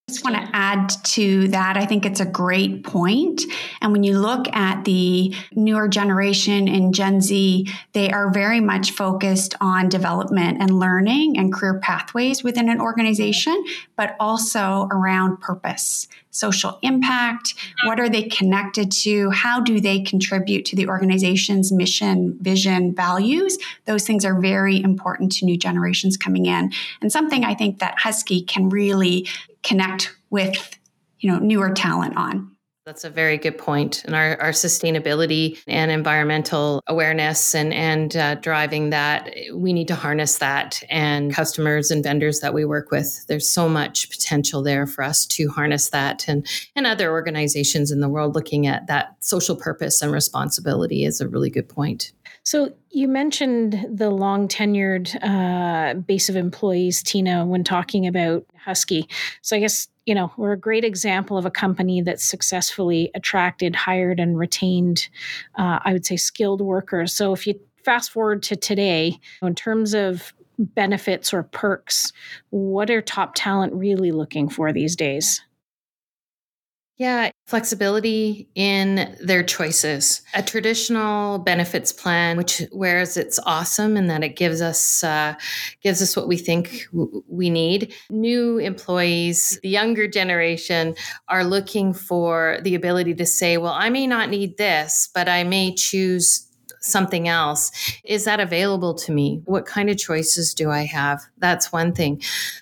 I 0.09 0.13
just 0.13 0.23
want 0.23 0.37
to 0.37 0.49
add 0.55 0.89
to 1.03 1.49
that. 1.49 1.75
I 1.75 1.85
think 1.85 2.05
it's 2.05 2.21
a 2.21 2.25
great 2.25 2.85
point. 2.85 3.41
And 3.81 3.91
when 3.91 4.03
you 4.03 4.17
look 4.17 4.47
at 4.55 4.85
the 4.85 5.35
newer 5.51 5.89
generation 5.89 6.69
in 6.69 6.93
Gen 6.93 7.19
Z, 7.19 7.67
they 7.91 8.09
are 8.09 8.31
very 8.31 8.61
much 8.61 8.91
focused 8.91 9.55
on 9.59 9.89
development 9.89 10.61
and 10.61 10.79
learning 10.79 11.37
and 11.37 11.51
career 11.51 11.81
pathways 11.81 12.41
within 12.41 12.69
an 12.69 12.79
organization, 12.79 13.61
but 13.97 14.15
also 14.17 14.87
around 14.91 15.41
purpose, 15.41 16.07
social 16.37 16.79
impact. 16.81 17.55
Mm-hmm. 17.55 17.87
What 17.87 17.99
are 17.99 18.09
they 18.09 18.23
connected 18.23 18.91
to? 19.03 19.29
How 19.31 19.59
do 19.59 19.79
they 19.79 20.01
contribute 20.01 20.65
to 20.65 20.75
the 20.75 20.87
organization's 20.87 21.71
mission, 21.71 22.37
vision, 22.41 22.93
values? 22.93 23.57
Those 23.85 24.05
things 24.05 24.25
are 24.25 24.39
very 24.39 24.81
important 24.81 25.31
to 25.33 25.45
new 25.45 25.57
generations 25.57 26.17
coming 26.17 26.45
in. 26.45 26.71
And 27.01 27.11
something 27.11 27.43
I 27.43 27.55
think 27.55 27.79
that 27.79 27.99
Husky 27.99 28.41
can 28.41 28.69
really 28.69 29.27
connect 29.63 30.15
with 30.29 30.77
you 31.19 31.31
know 31.31 31.39
newer 31.39 31.71
talent 31.71 32.15
on 32.15 32.56
that's 32.87 33.03
a 33.03 33.09
very 33.09 33.37
good 33.37 33.57
point. 33.57 34.05
And 34.05 34.15
our, 34.15 34.39
our 34.39 34.51
sustainability 34.51 35.59
and 35.67 35.91
environmental 35.91 36.81
awareness 36.87 37.53
and, 37.53 37.73
and 37.73 38.15
uh, 38.15 38.35
driving 38.35 38.91
that, 38.91 39.29
we 39.53 39.73
need 39.73 39.89
to 39.89 39.95
harness 39.95 40.37
that. 40.37 40.81
And 40.89 41.33
customers 41.33 41.91
and 41.91 42.01
vendors 42.01 42.39
that 42.39 42.53
we 42.53 42.63
work 42.63 42.89
with, 42.89 43.27
there's 43.27 43.49
so 43.49 43.67
much 43.67 44.09
potential 44.09 44.63
there 44.63 44.87
for 44.87 45.03
us 45.03 45.25
to 45.25 45.49
harness 45.49 45.89
that. 45.89 46.29
And, 46.29 46.47
and 46.77 46.87
other 46.87 47.11
organizations 47.11 47.91
in 47.91 47.99
the 47.99 48.07
world 48.07 48.35
looking 48.35 48.67
at 48.67 48.87
that 48.87 49.17
social 49.19 49.57
purpose 49.57 50.01
and 50.01 50.13
responsibility 50.13 51.03
is 51.03 51.19
a 51.19 51.27
really 51.27 51.49
good 51.49 51.67
point. 51.67 52.13
So 52.43 52.73
you 52.91 53.09
mentioned 53.09 53.85
the 53.91 54.09
long 54.09 54.47
tenured 54.47 55.13
uh, 55.21 55.95
base 55.95 56.29
of 56.29 56.37
employees, 56.37 57.03
Tina, 57.03 57.45
when 57.45 57.65
talking 57.65 58.07
about 58.07 58.45
Husky. 58.63 59.09
So 59.41 59.57
I 59.57 59.59
guess 59.59 59.89
you 60.07 60.15
know 60.15 60.31
we're 60.37 60.53
a 60.53 60.57
great 60.57 60.85
example 60.85 61.37
of 61.37 61.45
a 61.45 61.51
company 61.51 62.01
that 62.01 62.19
successfully 62.19 63.11
attracted, 63.13 63.75
hired, 63.75 64.19
and 64.19 64.39
retained. 64.39 65.09
Uh, 65.55 65.79
I 65.83 65.93
would 65.93 66.05
say 66.05 66.15
skilled 66.15 66.61
workers. 66.61 67.13
So 67.13 67.33
if 67.33 67.45
you 67.45 67.59
fast 67.83 68.11
forward 68.11 68.41
to 68.43 68.55
today, 68.55 69.19
in 69.41 69.53
terms 69.53 69.93
of 69.93 70.33
benefits 70.57 71.33
or 71.33 71.43
perks, 71.43 72.11
what 72.49 72.89
are 72.89 73.01
top 73.01 73.35
talent 73.35 73.73
really 73.73 74.11
looking 74.11 74.49
for 74.49 74.73
these 74.73 74.95
days? 74.95 75.41
Yeah, 76.97 77.29
flexibility 77.45 78.49
in 78.55 79.15
their 79.21 79.43
choices. 79.43 80.23
A 80.33 80.41
traditional 80.41 81.37
benefits 81.37 81.93
plan, 81.93 82.37
which 82.37 82.63
whereas 82.71 83.17
it's 83.17 83.37
awesome 83.45 83.95
in 83.97 84.07
that 84.07 84.23
it 84.23 84.35
gives 84.35 84.61
us 84.63 85.03
uh, 85.03 85.35
gives 85.83 86.01
us 86.01 86.15
what 86.15 86.27
we 86.27 86.37
think 86.37 86.87
w- 86.91 87.23
we 87.27 87.51
need. 87.51 87.93
New 88.09 88.57
employees, 88.57 89.59
the 89.61 89.69
younger 89.69 90.07
generation, 90.07 90.95
are 91.27 91.43
looking 91.43 91.93
for 91.93 92.57
the 92.63 92.73
ability 92.73 93.13
to 93.13 93.27
say, 93.27 93.57
"Well, 93.57 93.73
I 93.73 93.89
may 93.91 94.07
not 94.07 94.29
need 94.31 94.57
this, 94.57 95.07
but 95.13 95.29
I 95.29 95.43
may 95.43 95.75
choose." 95.75 96.46
Something 96.79 97.27
else. 97.27 97.71
Is 98.03 98.25
that 98.25 98.39
available 98.39 98.93
to 98.95 99.11
me? 99.11 99.41
What 99.45 99.65
kind 99.65 99.89
of 99.89 99.97
choices 99.97 100.53
do 100.53 100.69
I 100.69 100.83
have? 100.83 101.21
That's 101.39 101.71
one 101.71 101.93
thing. 101.93 102.21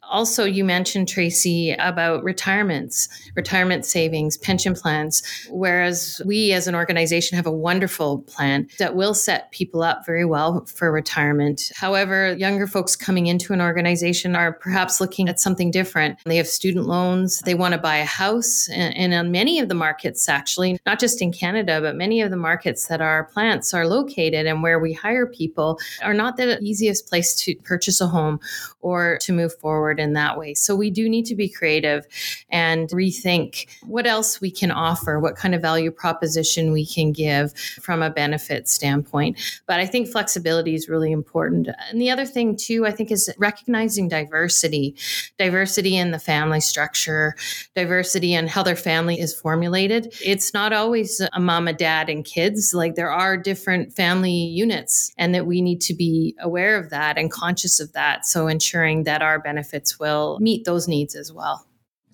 Also, 0.09 0.45
you 0.45 0.63
mentioned, 0.63 1.07
Tracy, 1.07 1.73
about 1.73 2.23
retirements, 2.23 3.09
retirement 3.35 3.85
savings, 3.85 4.37
pension 4.37 4.73
plans, 4.73 5.23
whereas 5.49 6.21
we 6.25 6.53
as 6.53 6.67
an 6.67 6.75
organization 6.75 7.35
have 7.35 7.45
a 7.45 7.51
wonderful 7.51 8.19
plan 8.21 8.67
that 8.79 8.95
will 8.95 9.13
set 9.13 9.51
people 9.51 9.83
up 9.83 10.05
very 10.05 10.25
well 10.25 10.65
for 10.65 10.91
retirement. 10.91 11.71
However, 11.75 12.33
younger 12.35 12.67
folks 12.67 12.95
coming 12.95 13.27
into 13.27 13.53
an 13.53 13.61
organization 13.61 14.35
are 14.35 14.53
perhaps 14.53 15.01
looking 15.01 15.29
at 15.29 15.39
something 15.39 15.71
different. 15.71 16.19
They 16.25 16.37
have 16.37 16.47
student 16.47 16.85
loans, 16.85 17.39
they 17.41 17.55
want 17.55 17.73
to 17.73 17.79
buy 17.79 17.97
a 17.97 18.05
house, 18.05 18.69
and, 18.69 19.13
on 19.13 19.31
many 19.31 19.59
of 19.59 19.69
the 19.69 19.75
markets, 19.75 20.27
actually, 20.27 20.79
not 20.85 20.99
just 20.99 21.21
in 21.21 21.31
Canada, 21.31 21.79
but 21.81 21.95
many 21.95 22.21
of 22.21 22.31
the 22.31 22.37
markets 22.37 22.87
that 22.87 23.01
our 23.01 23.25
plants 23.25 23.73
are 23.73 23.87
located 23.87 24.14
and 24.17 24.63
where 24.63 24.79
we 24.79 24.93
hire 24.93 25.25
people 25.25 25.79
are 26.03 26.13
not 26.13 26.37
the 26.37 26.59
easiest 26.61 27.07
place 27.07 27.35
to 27.35 27.55
purchase 27.63 28.01
a 28.01 28.07
home 28.07 28.39
or 28.81 29.17
to 29.21 29.33
move 29.33 29.53
forward 29.59 29.99
in 29.99 30.13
that 30.13 30.37
way. 30.37 30.53
So 30.53 30.75
we 30.75 30.89
do 30.89 31.09
need 31.09 31.25
to 31.25 31.35
be 31.35 31.49
creative 31.49 32.05
and 32.49 32.87
rethink 32.89 33.67
what 33.83 34.05
else 34.05 34.39
we 34.39 34.51
can 34.51 34.71
offer, 34.71 35.19
what 35.19 35.35
kind 35.35 35.55
of 35.55 35.61
value 35.61 35.91
proposition 35.91 36.71
we 36.71 36.85
can 36.85 37.11
give 37.11 37.53
from 37.81 38.01
a 38.01 38.09
benefit 38.09 38.69
standpoint. 38.69 39.39
But 39.65 39.79
I 39.79 39.85
think 39.85 40.07
flexibility 40.07 40.75
is 40.75 40.87
really 40.87 41.11
important. 41.11 41.69
And 41.89 41.99
the 41.99 42.11
other 42.11 42.25
thing, 42.25 42.55
too, 42.55 42.85
I 42.85 42.91
think 42.91 43.11
is 43.11 43.33
recognizing 43.37 44.07
diversity, 44.07 44.95
diversity 45.37 45.97
in 45.97 46.11
the 46.11 46.19
family 46.19 46.59
structure, 46.59 47.35
diversity 47.75 48.33
in 48.33 48.47
how 48.47 48.63
their 48.63 48.75
family 48.75 49.19
is 49.19 49.33
formulated. 49.33 50.13
It's 50.23 50.53
not 50.53 50.73
always 50.73 51.21
a 51.33 51.39
mom, 51.39 51.67
a 51.67 51.73
dad, 51.73 52.09
and 52.09 52.23
kids. 52.23 52.73
Like 52.73 52.95
there 52.95 53.11
are 53.11 53.37
different 53.37 53.93
family 53.95 54.31
units, 54.31 55.11
and 55.17 55.33
that 55.33 55.45
we 55.45 55.61
need 55.61 55.81
to 55.81 55.93
be 55.93 56.35
aware 56.39 56.77
of 56.77 56.89
that 56.89 57.17
and 57.17 57.31
conscious 57.31 57.79
of 57.79 57.93
that. 57.93 58.25
So 58.25 58.47
ensuring 58.47 59.03
that 59.03 59.21
our 59.21 59.39
benefits 59.39 59.99
will 59.99 60.37
meet 60.39 60.65
those 60.65 60.87
needs 60.87 61.15
as 61.15 61.31
well. 61.31 61.65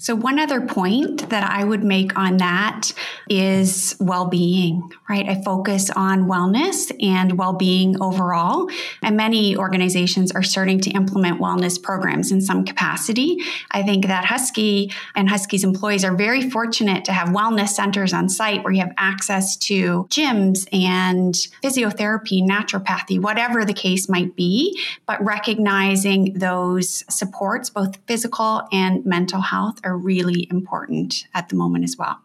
So, 0.01 0.15
one 0.15 0.39
other 0.39 0.62
point 0.62 1.29
that 1.29 1.48
I 1.48 1.63
would 1.63 1.84
make 1.84 2.17
on 2.17 2.38
that 2.38 2.91
is 3.29 3.96
well 4.00 4.25
being, 4.25 4.91
right? 5.08 5.29
I 5.29 5.43
focus 5.43 5.91
on 5.91 6.25
wellness 6.25 6.91
and 7.00 7.38
well 7.38 7.53
being 7.53 8.01
overall. 8.01 8.67
And 9.03 9.15
many 9.15 9.55
organizations 9.55 10.31
are 10.31 10.41
starting 10.41 10.79
to 10.81 10.89
implement 10.89 11.39
wellness 11.39 11.79
programs 11.79 12.31
in 12.31 12.41
some 12.41 12.65
capacity. 12.65 13.41
I 13.70 13.84
think 13.84 14.08
that 14.08 14.25
Husky 14.25 14.91
and 15.13 15.29
Husky's 15.29 15.63
employees 15.63 16.03
are 16.03 16.15
very 16.15 16.50
fortunate 16.50 17.05
to 17.05 17.13
have 17.13 17.27
wellness 17.27 17.70
centers 17.70 18.12
on 18.12 18.27
site 18.27 18.63
where 18.63 18.74
you 18.74 18.79
have 18.81 18.96
access 18.98 19.55
to 19.58 20.08
gyms 20.10 20.67
and 20.74 21.36
physiotherapy, 21.63 22.41
naturopathy, 22.41 23.22
whatever 23.22 23.65
the 23.65 23.74
case 23.74 24.10
might 24.10 24.36
be. 24.36 24.81
But 25.05 25.24
recognizing 25.24 26.39
those 26.39 27.03
supports, 27.08 27.70
both 27.70 28.00
physical 28.08 28.63
and 28.72 29.05
mental 29.05 29.41
health, 29.41 29.79
are 29.90 29.90
really 29.98 30.48
important 30.51 31.25
at 31.33 31.50
the 31.50 31.55
moment 31.55 31.83
as 31.83 31.95
well. 31.98 32.19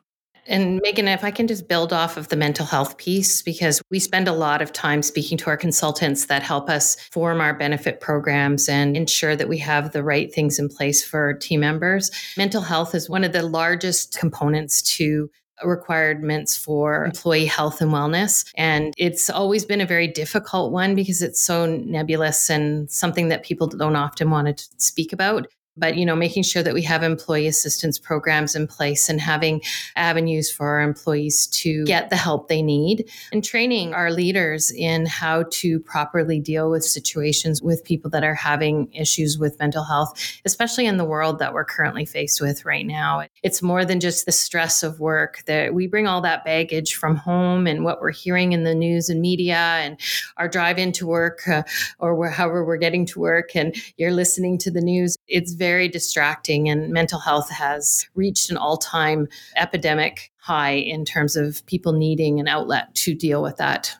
And 0.49 0.81
Megan, 0.83 1.09
if 1.09 1.25
I 1.25 1.31
can 1.31 1.49
just 1.49 1.69
build 1.69 1.93
off 1.93 2.17
of 2.17 2.29
the 2.29 2.37
mental 2.37 2.67
health 2.67 2.99
piece, 2.99 3.43
because 3.43 3.83
we 3.91 3.99
spend 3.99 4.29
a 4.29 4.33
lot 4.33 4.63
of 4.63 4.73
time 4.73 5.03
speaking 5.03 5.37
to 5.39 5.51
our 5.51 5.57
consultants 5.57 6.27
that 6.27 6.43
help 6.43 6.71
us 6.71 6.97
form 7.11 7.41
our 7.41 7.55
benefit 7.55 8.01
programs 8.01 8.69
and 8.69 8.97
ensure 8.97 9.35
that 9.35 9.49
we 9.49 9.59
have 9.59 9.93
the 9.93 10.05
right 10.05 10.33
things 10.33 10.59
in 10.59 10.69
place 10.69 11.05
for 11.05 11.35
team 11.35 11.61
members. 11.61 12.11
Mental 12.37 12.63
health 12.63 12.95
is 12.95 13.11
one 13.11 13.25
of 13.25 13.33
the 13.33 13.43
largest 13.43 14.19
components 14.19 14.83
to 14.83 15.31
requirements 15.65 16.57
for 16.57 17.07
employee 17.07 17.47
health 17.47 17.81
and 17.81 17.91
wellness. 17.91 18.47
And 18.57 18.93
it's 18.99 19.31
always 19.31 19.65
been 19.65 19.81
a 19.81 19.87
very 19.87 20.07
difficult 20.07 20.71
one 20.71 20.95
because 20.95 21.23
it's 21.23 21.43
so 21.43 21.67
nebulous 21.67 22.51
and 22.51 22.91
something 22.91 23.29
that 23.29 23.43
people 23.43 23.67
don't 23.67 23.97
often 23.97 24.31
want 24.31 24.59
to 24.59 24.69
speak 24.77 25.13
about 25.15 25.47
but 25.77 25.97
you 25.97 26.07
know 26.07 26.17
making 26.17 26.43
sure 26.43 26.63
that 26.63 26.75
we 26.75 26.83
have 26.83 27.03
employee 27.03 27.47
assistance 27.47 27.99
programs 27.99 28.55
in 28.55 28.67
place 28.67 29.09
and 29.09 29.21
having 29.21 29.61
avenues 29.97 30.51
for 30.51 30.69
our 30.69 30.81
employees 30.81 31.47
to 31.49 31.85
get 31.85 32.11
the 32.11 32.17
help 32.17 32.49
they 32.49 32.63
need 32.63 33.09
and 33.33 33.45
training 33.45 33.95
our 33.95 34.11
leaders 34.11 34.71
in 34.71 35.07
how 35.07 35.45
to 35.51 35.81
properly 35.81 36.41
deal 36.41 36.71
with 36.71 36.85
situations 36.85 37.63
with 37.63 37.85
people 37.85 38.11
that 38.11 38.25
are 38.25 38.35
having 38.35 38.93
issues 38.93 39.39
with 39.39 39.59
mental 39.59 39.85
health 39.85 40.13
especially 40.45 40.87
in 40.87 40.97
the 40.97 41.05
world 41.05 41.39
that 41.39 41.53
we're 41.53 41.65
currently 41.65 42.05
faced 42.05 42.41
with 42.41 42.65
right 42.65 42.87
now. 42.87 43.25
It's 43.43 43.63
more 43.63 43.85
than 43.85 44.01
just 44.01 44.27
the 44.27 44.33
stress 44.33 44.83
of 44.83 45.01
work 45.01 45.43
that 45.47 45.75
we 45.75 45.87
bring 45.87 46.07
all 46.07 46.21
that 46.23 46.45
baggage 46.45 46.95
from 46.95 47.17
home 47.17 47.67
and 47.67 47.85
what 47.85 48.01
we're 48.01 48.13
hearing 48.13 48.53
in 48.53 48.65
the 48.65 48.75
news 48.75 49.09
and 49.09 49.21
media 49.21 49.57
and 49.57 49.99
our 50.37 50.49
drive 50.49 50.79
into 50.79 51.07
work 51.07 51.47
uh, 51.49 51.63
or 51.99 52.29
however 52.29 52.65
we're 52.65 52.77
getting 52.77 53.05
to 53.07 53.21
work 53.21 53.55
and 53.55 53.75
you're 53.97 54.13
listening 54.13 54.59
to 54.59 54.71
the 54.71 54.81
news. 54.81 55.17
It's 55.29 55.53
very 55.53 55.66
very 55.67 55.89
distracting, 55.89 56.69
and 56.69 56.93
mental 56.93 57.19
health 57.19 57.51
has 57.51 58.07
reached 58.15 58.51
an 58.51 58.57
all 58.57 58.77
time 58.77 59.27
epidemic 59.57 60.31
high 60.37 60.75
in 60.75 61.05
terms 61.05 61.35
of 61.35 61.67
people 61.67 61.93
needing 61.93 62.39
an 62.39 62.47
outlet 62.47 62.95
to 62.95 63.15
deal 63.17 63.43
with 63.43 63.57
that. 63.57 63.97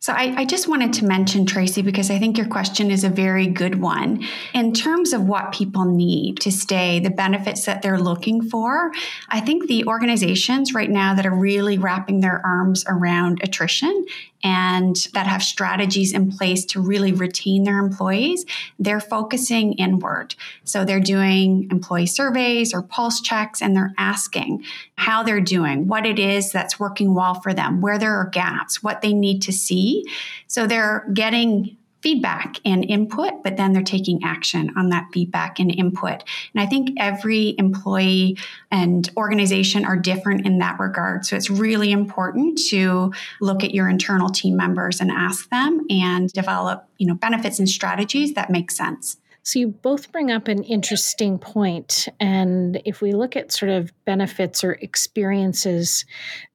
So 0.00 0.12
I, 0.12 0.34
I, 0.38 0.44
just 0.46 0.66
wanted 0.66 0.92
to 0.94 1.04
mention, 1.04 1.46
Tracy, 1.46 1.80
because 1.80 2.10
I 2.10 2.18
think 2.18 2.36
your 2.36 2.48
question 2.48 2.90
is 2.90 3.04
a 3.04 3.08
very 3.08 3.46
good 3.46 3.80
one. 3.80 4.24
In 4.52 4.72
terms 4.72 5.12
of 5.12 5.28
what 5.28 5.52
people 5.52 5.84
need 5.84 6.40
to 6.40 6.50
stay, 6.50 6.98
the 6.98 7.10
benefits 7.10 7.66
that 7.66 7.82
they're 7.82 8.00
looking 8.00 8.42
for, 8.42 8.90
I 9.28 9.38
think 9.38 9.68
the 9.68 9.84
organizations 9.84 10.74
right 10.74 10.90
now 10.90 11.14
that 11.14 11.24
are 11.24 11.34
really 11.34 11.78
wrapping 11.78 12.18
their 12.18 12.44
arms 12.44 12.84
around 12.88 13.42
attrition 13.44 14.04
and 14.42 14.96
that 15.14 15.26
have 15.26 15.42
strategies 15.42 16.12
in 16.12 16.30
place 16.30 16.64
to 16.66 16.80
really 16.80 17.12
retain 17.12 17.64
their 17.64 17.78
employees, 17.78 18.44
they're 18.78 19.00
focusing 19.00 19.74
inward. 19.74 20.34
So 20.64 20.84
they're 20.84 21.00
doing 21.00 21.68
employee 21.70 22.06
surveys 22.06 22.74
or 22.74 22.82
pulse 22.82 23.20
checks 23.20 23.62
and 23.62 23.76
they're 23.76 23.94
asking 23.98 24.64
how 24.96 25.22
they're 25.22 25.40
doing, 25.40 25.86
what 25.86 26.06
it 26.06 26.18
is 26.18 26.52
that's 26.52 26.80
working 26.80 27.14
well 27.14 27.34
for 27.34 27.54
them, 27.54 27.80
where 27.80 27.98
there 27.98 28.14
are 28.14 28.26
gaps, 28.26 28.82
what 28.82 29.02
they 29.02 29.12
need 29.12 29.42
to 29.42 29.52
see. 29.52 30.04
So 30.46 30.66
they're 30.66 31.06
getting 31.12 31.76
feedback 32.02 32.56
and 32.64 32.84
input, 32.84 33.44
but 33.44 33.56
then 33.56 33.72
they're 33.72 33.82
taking 33.82 34.24
action 34.24 34.72
on 34.76 34.88
that 34.88 35.06
feedback 35.12 35.60
and 35.60 35.70
input. 35.70 36.24
And 36.54 36.62
I 36.62 36.66
think 36.66 36.90
every 36.98 37.54
employee 37.58 38.36
and 38.70 39.08
organization 39.16 39.84
are 39.84 39.96
different 39.96 40.44
in 40.44 40.58
that 40.58 40.80
regard. 40.80 41.24
So 41.24 41.36
it's 41.36 41.48
really 41.48 41.92
important 41.92 42.58
to 42.68 43.12
look 43.40 43.62
at 43.62 43.72
your 43.72 43.88
internal 43.88 44.30
team 44.30 44.56
members 44.56 45.00
and 45.00 45.10
ask 45.10 45.48
them 45.50 45.86
and 45.88 46.30
develop, 46.32 46.88
you 46.98 47.06
know, 47.06 47.14
benefits 47.14 47.58
and 47.58 47.68
strategies 47.68 48.34
that 48.34 48.50
make 48.50 48.70
sense. 48.70 49.16
So, 49.44 49.58
you 49.58 49.68
both 49.68 50.12
bring 50.12 50.30
up 50.30 50.46
an 50.46 50.62
interesting 50.62 51.36
point. 51.36 52.06
And 52.20 52.80
if 52.84 53.00
we 53.00 53.12
look 53.12 53.34
at 53.34 53.50
sort 53.50 53.72
of 53.72 53.92
benefits 54.04 54.62
or 54.62 54.74
experiences 54.74 56.04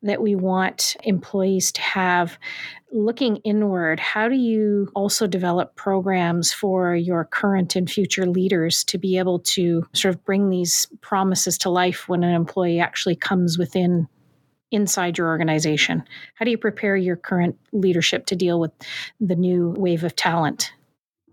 that 0.04 0.22
we 0.22 0.36
want 0.36 0.96
employees 1.04 1.74
to 1.74 1.82
have, 1.82 2.38
looking 2.94 3.38
inward, 3.38 4.00
how 4.00 4.30
do 4.30 4.36
you 4.36 4.90
also 4.96 5.28
develop 5.28 5.76
programs 5.76 6.54
for 6.54 6.96
your 6.96 7.26
current 7.26 7.76
and 7.76 7.90
future 7.90 8.26
leaders 8.26 8.86
to 8.86 8.98
be 8.98 9.18
able 9.18 9.40
to 9.40 9.86
sort 9.94 10.16
of 10.16 10.24
bring 10.24 10.50
these 10.50 10.88
promises 11.02 11.58
to 11.58 11.70
life 11.70 12.08
when 12.08 12.24
an 12.24 12.34
employee 12.34 12.80
actually 12.80 13.16
comes 13.16 13.58
within 13.58 14.08
inside 14.72 15.18
your 15.18 15.28
organization? 15.28 16.04
How 16.36 16.46
do 16.46 16.52
you 16.52 16.58
prepare 16.58 16.96
your 16.96 17.18
current 17.18 17.58
leadership 17.74 18.26
to 18.28 18.36
deal 18.36 18.62
with 18.62 18.72
the 19.20 19.36
new 19.36 19.74
wave 19.78 20.06
of 20.06 20.16
talent? 20.16 20.72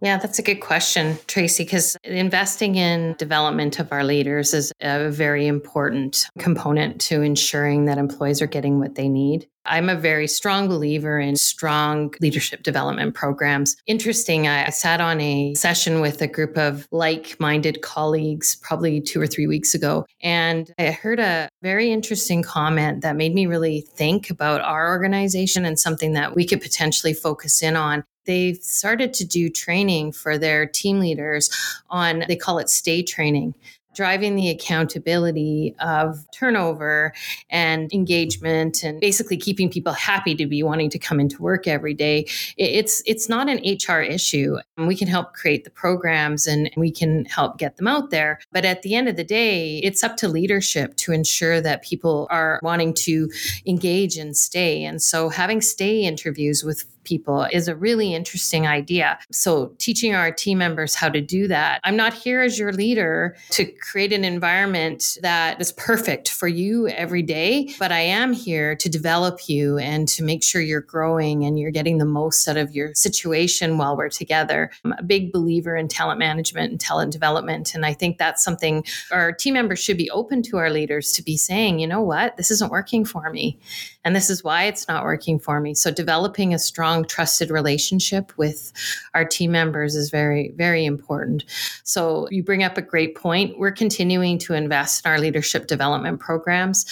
Yeah, 0.05 0.19
that's 0.19 0.39
a 0.39 0.43
good 0.43 0.61
question, 0.61 1.17
Tracy, 1.29 1.65
because 1.65 1.97
investing 2.05 2.75
in 2.75 3.15
development 3.19 3.79
of 3.79 3.91
our 3.91 4.05
leaders 4.05 4.53
is 4.53 4.71
a 4.83 5.09
very 5.09 5.47
important 5.47 6.27
component 6.39 7.01
to 7.03 7.23
ensuring 7.23 7.87
that 7.87 7.97
employees 7.97 8.43
are 8.43 8.47
getting 8.47 8.79
what 8.79 8.97
they 8.97 9.09
need. 9.09 9.49
I'm 9.65 9.89
a 9.89 9.97
very 9.97 10.27
strong 10.27 10.69
believer 10.69 11.19
in 11.19 11.37
strong 11.37 12.13
leadership 12.21 12.63
development 12.63 13.15
programs. 13.15 13.77
Interesting, 13.87 14.47
I 14.47 14.69
sat 14.69 15.01
on 15.01 15.23
a 15.23 15.55
session 15.55 16.03
with 16.03 16.21
a 16.21 16.27
group 16.27 16.59
of 16.59 16.87
like 16.93 17.41
minded 17.41 17.81
colleagues 17.81 18.57
probably 18.57 19.01
two 19.01 19.23
or 19.23 19.27
three 19.27 19.47
weeks 19.47 19.75
ago, 19.75 20.05
and 20.23 20.71
I 20.79 20.91
heard 20.91 21.19
a 21.19 21.49
very 21.63 21.91
interesting 21.91 22.43
comment 22.43 23.01
that 23.01 23.17
made 23.17 23.33
me 23.33 23.47
really 23.47 23.81
think 23.81 24.29
about 24.29 24.61
our 24.61 24.91
organization 24.91 25.65
and 25.65 25.79
something 25.79 26.13
that 26.13 26.35
we 26.35 26.47
could 26.47 26.61
potentially 26.61 27.15
focus 27.15 27.63
in 27.63 27.75
on 27.75 28.05
they've 28.27 28.57
started 28.57 29.15
to 29.15 29.25
do 29.25 29.49
training 29.49 30.13
for 30.13 30.39
their 30.39 30.67
team 30.67 31.01
leaders 31.01 31.51
on, 31.91 32.25
they 32.29 32.37
call 32.37 32.59
it 32.59 32.69
stay 32.69 33.03
training 33.03 33.55
driving 33.95 34.35
the 34.35 34.51
accountability 34.51 35.75
of 35.79 36.27
turnover 36.33 37.13
and 37.49 37.93
engagement 37.93 38.83
and 38.83 39.01
basically 39.01 39.37
keeping 39.37 39.71
people 39.71 39.93
happy 39.93 40.35
to 40.35 40.47
be 40.47 40.63
wanting 40.63 40.91
to 40.91 40.99
come 40.99 41.21
into 41.21 41.41
work 41.41 41.67
every 41.67 41.95
day. 41.95 42.27
It's 42.57 43.03
it's 43.07 43.29
not 43.29 43.49
an 43.49 43.61
hr 43.89 44.01
issue. 44.01 44.57
We 44.77 44.97
can 44.97 45.09
help 45.09 45.33
create 45.33 45.65
the 45.65 45.71
programs 45.71 46.47
and 46.47 46.71
we 46.77 46.91
can 46.91 47.25
help 47.27 47.59
get 47.59 47.77
them 47.77 47.87
out 47.87 48.11
there. 48.11 48.41
But 48.53 48.65
at 48.65 48.83
the 48.83 48.95
end 48.95 49.09
of 49.09 49.17
the 49.17 49.25
day 49.25 49.79
it's 49.79 50.03
up 50.03 50.17
to 50.19 50.29
leadership 50.29 50.97
to 50.97 51.13
ensure 51.13 51.61
that 51.61 51.83
people 51.83 52.27
are 52.31 52.61
wanting 52.63 52.95
to 52.95 53.31
engage 53.67 54.17
and 54.17 54.37
stay. 54.37 54.85
And 54.85 55.01
so 55.03 55.29
having 55.29 55.61
stay 55.61 56.03
interviews 56.03 56.65
with 56.65 56.85
people 57.05 57.47
is 57.53 57.69
a 57.69 57.77
really 57.77 58.15
interesting 58.15 58.67
idea. 58.67 59.19
So, 59.31 59.73
teaching 59.79 60.15
our 60.15 60.31
team 60.33 60.59
members 60.59 60.95
how 60.95 61.09
to 61.09 61.21
do 61.21 61.49
that. 61.49 61.81
I'm 61.85 61.97
not 61.97 62.15
here 62.15 62.43
as 62.43 62.59
your 62.59 62.73
leader 62.73 63.37
to 63.51 63.65
create 63.65 64.13
an 64.13 64.25
environment 64.25 65.19
that 65.23 65.61
is 65.61 65.73
perfect 65.73 66.31
for 66.31 66.49
you 66.49 66.89
every 66.89 67.23
day, 67.23 67.75
but 67.79 67.93
I 67.93 68.01
am 68.01 68.33
here 68.33 68.75
to 68.77 68.89
develop 68.89 69.49
you 69.49 69.79
and 69.79 70.09
to 70.09 70.23
make 70.23 70.43
sure 70.43 70.61
you're 70.61 70.81
growing 70.81 71.45
and 71.45 71.59
you're 71.59 71.71
getting 71.71 71.99
the 71.99 72.05
most 72.05 72.47
out 72.49 72.57
of 72.57 72.75
your 72.75 72.95
situation 72.95 73.79
while 73.79 73.97
we're 73.97 74.09
together. 74.09 74.71
I'm 74.85 74.93
a 74.93 75.03
big 75.03 75.33
believer 75.33 75.77
in 75.77 75.89
talent 75.89 76.19
management 76.19 76.71
and 76.71 76.81
talent 76.81 77.13
development. 77.13 77.75
And 77.75 77.85
I 77.85 77.93
think 77.93 78.19
that's 78.19 78.43
something 78.43 78.85
our 79.11 79.33
team 79.33 79.55
members 79.55 79.83
should 79.83 79.97
be 79.97 80.11
open 80.11 80.43
to 80.43 80.59
our 80.59 80.71
leaders 80.71 81.13
to 81.13 81.23
be 81.23 81.37
saying, 81.37 81.79
you 81.79 81.87
know 81.87 82.03
what, 82.03 82.37
this 82.37 82.51
isn't 82.51 82.71
working 82.71 83.05
for 83.05 83.31
me. 83.31 83.59
And 84.05 84.15
this 84.15 84.29
is 84.29 84.45
why 84.45 84.65
it's 84.65 84.87
not 84.87 85.05
working 85.05 85.39
for 85.39 85.61
me. 85.61 85.75
So, 85.75 85.91
developing 85.91 86.53
a 86.53 86.59
strong, 86.59 86.94
trusted 87.03 87.51
relationship 87.51 88.33
with 88.37 88.73
our 89.15 89.25
team 89.25 89.51
members 89.51 89.97
is 89.97 90.11
very, 90.11 90.53
very 90.57 90.85
important. 90.85 91.45
So, 91.83 92.29
you 92.31 92.43
bring 92.43 92.63
up 92.63 92.79
a 92.79 92.83
great 92.83 93.17
point. 93.17 93.59
We're 93.59 93.73
continuing 93.73 94.39
to 94.41 94.55
invest 94.55 95.05
in 95.05 95.11
our 95.11 95.19
leadership 95.19 95.67
development 95.67 96.21
programs 96.21 96.87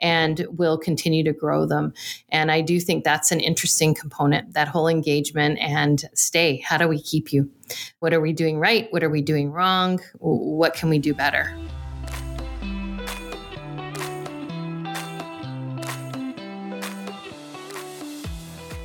and 0.00 0.46
we'll 0.50 0.78
continue 0.78 1.24
to 1.24 1.32
grow 1.32 1.66
them. 1.66 1.92
And 2.28 2.52
I 2.52 2.60
do 2.60 2.78
think 2.78 3.04
that's 3.04 3.32
an 3.32 3.40
interesting 3.40 3.94
component 3.94 4.52
that 4.52 4.68
whole 4.68 4.88
engagement 4.88 5.58
and 5.58 6.04
stay. 6.14 6.58
How 6.58 6.76
do 6.76 6.86
we 6.86 7.00
keep 7.00 7.32
you? 7.32 7.50
What 8.00 8.14
are 8.14 8.20
we 8.20 8.32
doing 8.32 8.58
right? 8.58 8.86
What 8.92 9.02
are 9.02 9.10
we 9.10 9.22
doing 9.22 9.50
wrong? 9.50 10.00
What 10.18 10.74
can 10.74 10.88
we 10.88 10.98
do 10.98 11.14
better? 11.14 11.56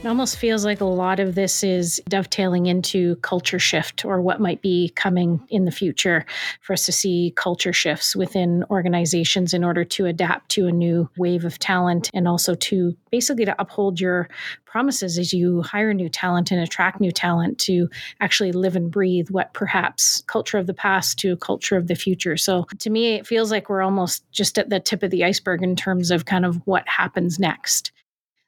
It 0.03 0.09
almost 0.09 0.35
feels 0.35 0.65
like 0.65 0.81
a 0.81 0.85
lot 0.85 1.21
of 1.21 1.33
this 1.33 1.63
is 1.63 2.01
dovetailing 2.09 2.65
into 2.65 3.15
culture 3.17 3.57
shift 3.57 4.03
or 4.03 4.19
what 4.19 4.41
might 4.41 4.61
be 4.61 4.89
coming 4.89 5.39
in 5.47 5.63
the 5.63 5.71
future 5.71 6.25
for 6.59 6.73
us 6.73 6.85
to 6.87 6.91
see 6.91 7.31
culture 7.37 7.71
shifts 7.71 8.13
within 8.13 8.65
organizations 8.69 9.53
in 9.53 9.63
order 9.63 9.85
to 9.85 10.05
adapt 10.05 10.51
to 10.51 10.67
a 10.67 10.73
new 10.73 11.09
wave 11.15 11.45
of 11.45 11.57
talent 11.57 12.09
and 12.13 12.27
also 12.27 12.53
to 12.55 12.97
basically 13.11 13.45
to 13.45 13.55
uphold 13.61 14.01
your 14.01 14.27
promises 14.65 15.17
as 15.17 15.31
you 15.31 15.61
hire 15.61 15.93
new 15.93 16.09
talent 16.09 16.51
and 16.51 16.59
attract 16.59 16.99
new 16.99 17.11
talent 17.11 17.57
to 17.59 17.87
actually 18.19 18.51
live 18.51 18.75
and 18.75 18.91
breathe 18.91 19.29
what 19.29 19.53
perhaps 19.53 20.21
culture 20.27 20.57
of 20.57 20.67
the 20.67 20.73
past 20.73 21.17
to 21.17 21.37
culture 21.37 21.77
of 21.77 21.87
the 21.87 21.95
future. 21.95 22.35
So 22.35 22.65
to 22.79 22.89
me, 22.89 23.13
it 23.13 23.25
feels 23.25 23.51
like 23.51 23.69
we're 23.69 23.81
almost 23.81 24.29
just 24.33 24.57
at 24.57 24.69
the 24.69 24.81
tip 24.81 25.01
of 25.01 25.11
the 25.11 25.23
iceberg 25.23 25.63
in 25.63 25.77
terms 25.77 26.11
of 26.11 26.25
kind 26.25 26.45
of 26.45 26.57
what 26.65 26.85
happens 26.89 27.39
next. 27.39 27.93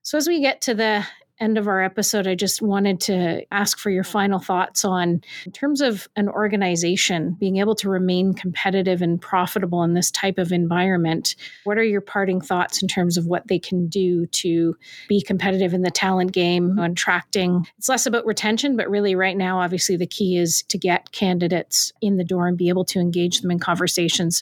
So, 0.02 0.20
as 0.20 0.28
we 0.28 0.40
get 0.40 0.62
to 0.62 0.76
the 0.76 1.08
end 1.40 1.58
of 1.58 1.68
our 1.68 1.84
episode, 1.84 2.28
I 2.28 2.36
just 2.36 2.62
wanted 2.62 3.00
to 3.02 3.46
ask 3.52 3.78
for 3.78 3.90
your 3.90 4.04
final 4.04 4.40
thoughts 4.40 4.86
on, 4.86 5.22
in 5.46 5.52
terms 5.52 5.82
of 5.82 6.08
an 6.16 6.30
organization 6.30 7.36
being 7.40 7.58
able 7.58 7.76
to 7.76 7.90
remain 7.90 8.34
competitive 8.34 9.02
and 9.02 9.22
profitable 9.22 9.84
in 9.84 9.94
this 9.94 10.12
type 10.12 10.38
of 10.38 10.52
environment. 10.52 11.36
What 11.66 11.78
are 11.78 11.84
your 11.84 12.02
parting 12.02 12.42
thoughts 12.42 12.82
in 12.82 12.88
terms 12.88 13.18
of 13.18 13.26
what 13.26 13.48
they 13.48 13.60
can 13.60 13.88
do 13.88 14.26
to 14.28 14.76
be 15.10 15.22
competitive 15.22 15.74
in 15.74 15.82
the 15.82 15.92
talent 15.92 16.32
game, 16.32 16.70
mm-hmm. 16.70 16.80
on 16.80 16.92
attracting? 16.92 17.68
It's 17.78 17.90
less 17.90 18.06
about 18.06 18.26
retention, 18.26 18.78
but 18.78 18.90
really, 18.90 19.16
right 19.16 19.38
now, 19.38 19.60
obviously, 19.60 19.98
the 19.98 20.08
key 20.08 20.38
is 20.38 20.64
to 20.70 20.78
get 20.78 21.12
candidates 21.12 21.92
in 22.02 22.18
the 22.18 22.24
door 22.24 22.48
and 22.48 22.58
be 22.58 22.70
able 22.70 22.86
to 22.86 23.00
engage 23.00 23.42
them 23.42 23.52
in 23.52 23.60
conversations 23.60 24.42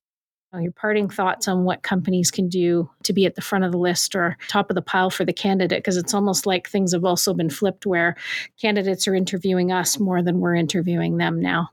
your 0.61 0.71
parting 0.71 1.09
thoughts 1.09 1.47
on 1.47 1.63
what 1.63 1.81
companies 1.81 2.29
can 2.29 2.47
do 2.47 2.89
to 3.03 3.13
be 3.13 3.25
at 3.25 3.35
the 3.35 3.41
front 3.41 3.65
of 3.65 3.71
the 3.71 3.77
list 3.77 4.15
or 4.15 4.37
top 4.47 4.69
of 4.69 4.75
the 4.75 4.81
pile 4.81 5.09
for 5.09 5.25
the 5.25 5.33
candidate 5.33 5.79
because 5.79 5.97
it's 5.97 6.13
almost 6.13 6.45
like 6.45 6.69
things 6.69 6.93
have 6.93 7.05
also 7.05 7.33
been 7.33 7.49
flipped 7.49 7.85
where 7.85 8.15
candidates 8.61 9.07
are 9.07 9.15
interviewing 9.15 9.71
us 9.71 9.99
more 9.99 10.21
than 10.21 10.39
we're 10.39 10.55
interviewing 10.55 11.17
them 11.17 11.39
now 11.39 11.69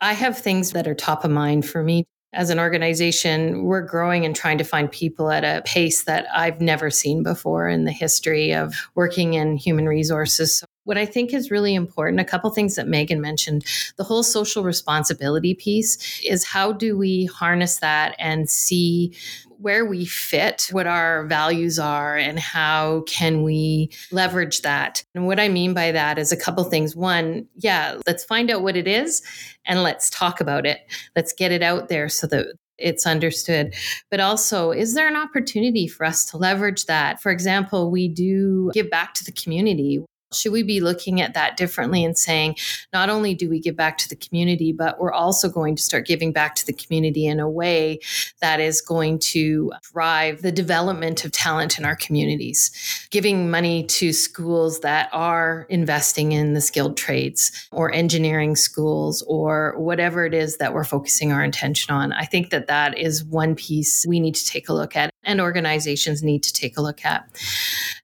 i 0.00 0.12
have 0.12 0.36
things 0.36 0.72
that 0.72 0.88
are 0.88 0.94
top 0.94 1.24
of 1.24 1.30
mind 1.30 1.64
for 1.64 1.82
me 1.82 2.04
as 2.34 2.48
an 2.48 2.58
organization, 2.58 3.64
we're 3.64 3.82
growing 3.82 4.24
and 4.24 4.34
trying 4.34 4.56
to 4.58 4.64
find 4.64 4.90
people 4.90 5.30
at 5.30 5.44
a 5.44 5.62
pace 5.66 6.04
that 6.04 6.26
I've 6.34 6.62
never 6.62 6.90
seen 6.90 7.22
before 7.22 7.68
in 7.68 7.84
the 7.84 7.92
history 7.92 8.54
of 8.54 8.74
working 8.94 9.34
in 9.34 9.58
human 9.58 9.86
resources. 9.86 10.64
What 10.84 10.98
I 10.98 11.06
think 11.06 11.32
is 11.32 11.50
really 11.50 11.74
important, 11.74 12.20
a 12.20 12.24
couple 12.24 12.50
things 12.50 12.74
that 12.74 12.88
Megan 12.88 13.20
mentioned, 13.20 13.64
the 13.96 14.04
whole 14.04 14.22
social 14.22 14.64
responsibility 14.64 15.54
piece 15.54 16.20
is 16.24 16.44
how 16.44 16.72
do 16.72 16.98
we 16.98 17.26
harness 17.26 17.78
that 17.78 18.16
and 18.18 18.50
see 18.50 19.14
where 19.58 19.86
we 19.86 20.04
fit, 20.04 20.68
what 20.72 20.88
our 20.88 21.24
values 21.26 21.78
are, 21.78 22.16
and 22.16 22.38
how 22.40 23.04
can 23.06 23.44
we 23.44 23.90
leverage 24.10 24.62
that. 24.62 25.04
And 25.14 25.28
what 25.28 25.38
I 25.38 25.48
mean 25.48 25.72
by 25.72 25.92
that 25.92 26.18
is 26.18 26.32
a 26.32 26.36
couple 26.36 26.64
things. 26.64 26.96
One, 26.96 27.46
yeah, 27.56 27.96
let's 28.04 28.24
find 28.24 28.50
out 28.50 28.62
what 28.62 28.76
it 28.76 28.88
is 28.88 29.22
and 29.64 29.84
let's 29.84 30.10
talk 30.10 30.40
about 30.40 30.66
it. 30.66 30.80
Let's 31.14 31.32
get 31.32 31.52
it 31.52 31.62
out 31.62 31.88
there 31.88 32.08
so 32.08 32.26
that 32.26 32.46
it's 32.76 33.06
understood. 33.06 33.74
But 34.10 34.18
also, 34.18 34.72
is 34.72 34.94
there 34.94 35.06
an 35.06 35.16
opportunity 35.16 35.86
for 35.86 36.04
us 36.04 36.24
to 36.26 36.36
leverage 36.36 36.86
that? 36.86 37.22
For 37.22 37.30
example, 37.30 37.90
we 37.90 38.08
do 38.08 38.72
give 38.74 38.90
back 38.90 39.14
to 39.14 39.24
the 39.24 39.30
community. 39.30 40.04
Should 40.34 40.52
we 40.52 40.62
be 40.62 40.80
looking 40.80 41.20
at 41.20 41.34
that 41.34 41.56
differently 41.56 42.04
and 42.04 42.16
saying, 42.16 42.56
not 42.92 43.08
only 43.08 43.34
do 43.34 43.48
we 43.48 43.60
give 43.60 43.76
back 43.76 43.98
to 43.98 44.08
the 44.08 44.16
community, 44.16 44.72
but 44.72 45.00
we're 45.00 45.12
also 45.12 45.48
going 45.48 45.76
to 45.76 45.82
start 45.82 46.06
giving 46.06 46.32
back 46.32 46.54
to 46.56 46.66
the 46.66 46.72
community 46.72 47.26
in 47.26 47.40
a 47.40 47.48
way 47.48 48.00
that 48.40 48.60
is 48.60 48.80
going 48.80 49.18
to 49.18 49.72
drive 49.92 50.42
the 50.42 50.52
development 50.52 51.24
of 51.24 51.32
talent 51.32 51.78
in 51.78 51.84
our 51.84 51.96
communities, 51.96 52.70
giving 53.10 53.50
money 53.50 53.84
to 53.84 54.12
schools 54.12 54.80
that 54.80 55.08
are 55.12 55.66
investing 55.68 56.32
in 56.32 56.54
the 56.54 56.60
skilled 56.60 56.96
trades 56.96 57.68
or 57.70 57.92
engineering 57.92 58.56
schools 58.56 59.22
or 59.26 59.74
whatever 59.78 60.24
it 60.24 60.34
is 60.34 60.56
that 60.56 60.74
we're 60.74 60.84
focusing 60.84 61.32
our 61.32 61.42
attention 61.42 61.94
on. 61.94 62.12
I 62.12 62.24
think 62.24 62.50
that 62.50 62.66
that 62.66 62.98
is 62.98 63.24
one 63.24 63.54
piece 63.54 64.06
we 64.06 64.20
need 64.20 64.34
to 64.34 64.46
take 64.46 64.68
a 64.68 64.72
look 64.72 64.96
at. 64.96 65.11
And 65.24 65.40
organizations 65.40 66.22
need 66.22 66.42
to 66.42 66.52
take 66.52 66.76
a 66.76 66.82
look 66.82 67.04
at. 67.04 67.28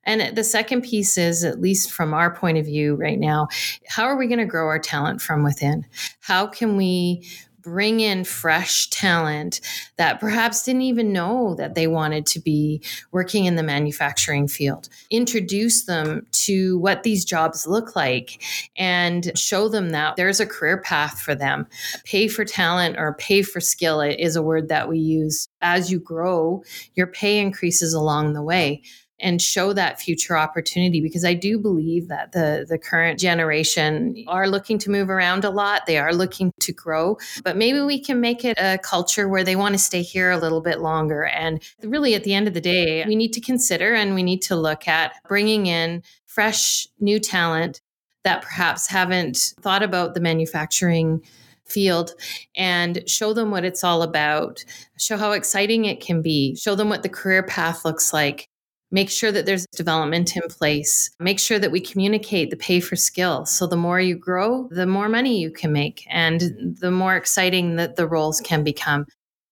And 0.03 0.35
the 0.35 0.43
second 0.43 0.83
piece 0.83 1.17
is, 1.17 1.43
at 1.43 1.61
least 1.61 1.91
from 1.91 2.13
our 2.13 2.33
point 2.33 2.57
of 2.57 2.65
view 2.65 2.95
right 2.95 3.19
now, 3.19 3.47
how 3.87 4.05
are 4.05 4.17
we 4.17 4.27
going 4.27 4.39
to 4.39 4.45
grow 4.45 4.67
our 4.67 4.79
talent 4.79 5.21
from 5.21 5.43
within? 5.43 5.85
How 6.21 6.47
can 6.47 6.77
we 6.77 7.27
bring 7.61 7.99
in 7.99 8.23
fresh 8.23 8.89
talent 8.89 9.61
that 9.97 10.19
perhaps 10.19 10.63
didn't 10.63 10.83
even 10.83 11.11
know 11.11 11.55
that 11.55 11.75
they 11.75 11.87
wanted 11.87 12.25
to 12.27 12.39
be 12.39 12.81
working 13.11 13.45
in 13.45 13.55
the 13.55 13.63
manufacturing 13.63 14.47
field. 14.47 14.89
Introduce 15.09 15.85
them 15.85 16.25
to 16.31 16.77
what 16.79 17.03
these 17.03 17.25
jobs 17.25 17.67
look 17.67 17.95
like 17.95 18.41
and 18.77 19.37
show 19.37 19.67
them 19.67 19.89
that 19.89 20.15
there's 20.15 20.39
a 20.39 20.45
career 20.45 20.81
path 20.81 21.19
for 21.19 21.35
them. 21.35 21.67
Pay 22.05 22.27
for 22.27 22.45
talent 22.45 22.97
or 22.97 23.13
pay 23.15 23.41
for 23.41 23.59
skill 23.59 24.01
is 24.01 24.35
a 24.35 24.43
word 24.43 24.69
that 24.69 24.87
we 24.87 24.97
use. 24.97 25.47
As 25.61 25.91
you 25.91 25.99
grow, 25.99 26.63
your 26.95 27.07
pay 27.07 27.39
increases 27.39 27.93
along 27.93 28.33
the 28.33 28.43
way 28.43 28.81
and 29.19 29.41
show 29.41 29.73
that 29.73 29.99
future 29.99 30.37
opportunity 30.37 31.01
because 31.01 31.25
I 31.25 31.33
do 31.33 31.59
believe 31.59 32.07
that 32.07 32.31
the 32.31 32.65
the 32.67 32.77
current 32.77 33.19
generation 33.19 34.23
are 34.27 34.47
looking 34.47 34.77
to 34.79 34.89
move 34.89 35.09
around 35.09 35.45
a 35.45 35.49
lot. 35.49 35.85
They 35.85 35.97
are 35.97 36.13
looking 36.13 36.51
to 36.59 36.73
grow, 36.73 37.17
but 37.43 37.57
maybe 37.57 37.81
we 37.81 37.99
can 37.99 38.19
make 38.21 38.45
it 38.45 38.57
a 38.57 38.77
culture 38.77 39.27
where 39.27 39.43
they 39.43 39.55
want 39.55 39.73
to 39.73 39.79
stay 39.79 40.01
here 40.01 40.31
a 40.31 40.37
little 40.37 40.61
bit 40.61 40.79
longer. 40.79 41.25
And 41.25 41.61
really 41.83 42.15
at 42.15 42.23
the 42.23 42.33
end 42.33 42.47
of 42.47 42.53
the 42.53 42.61
day, 42.61 43.03
we 43.05 43.15
need 43.15 43.33
to 43.33 43.41
consider 43.41 43.93
and 43.93 44.15
we 44.15 44.23
need 44.23 44.41
to 44.43 44.55
look 44.55 44.87
at 44.87 45.13
bringing 45.27 45.67
in 45.67 46.03
fresh 46.25 46.87
new 46.99 47.19
talent 47.19 47.81
that 48.23 48.41
perhaps 48.41 48.87
haven't 48.87 49.53
thought 49.61 49.83
about 49.83 50.13
the 50.13 50.19
manufacturing 50.19 51.21
field 51.65 52.13
and 52.55 53.07
show 53.07 53.33
them 53.33 53.51
what 53.51 53.63
it's 53.63 53.83
all 53.83 54.01
about, 54.01 54.63
show 54.97 55.17
how 55.17 55.31
exciting 55.31 55.85
it 55.85 56.01
can 56.01 56.21
be, 56.21 56.55
show 56.55 56.75
them 56.75 56.89
what 56.89 57.03
the 57.03 57.09
career 57.09 57.43
path 57.43 57.85
looks 57.85 58.11
like, 58.11 58.48
make 58.91 59.09
sure 59.09 59.31
that 59.31 59.45
there's 59.45 59.65
development 59.75 60.35
in 60.35 60.43
place. 60.49 61.09
Make 61.19 61.39
sure 61.39 61.59
that 61.59 61.71
we 61.71 61.79
communicate 61.79 62.49
the 62.49 62.57
pay 62.57 62.79
for 62.79 62.95
skill 62.95 63.45
so 63.45 63.67
the 63.67 63.77
more 63.77 63.99
you 63.99 64.15
grow 64.15 64.67
the 64.71 64.87
more 64.87 65.09
money 65.09 65.39
you 65.39 65.51
can 65.51 65.71
make 65.71 66.05
and 66.09 66.77
the 66.79 66.91
more 66.91 67.15
exciting 67.15 67.75
that 67.75 67.95
the 67.95 68.07
roles 68.07 68.41
can 68.41 68.63
become. 68.63 69.05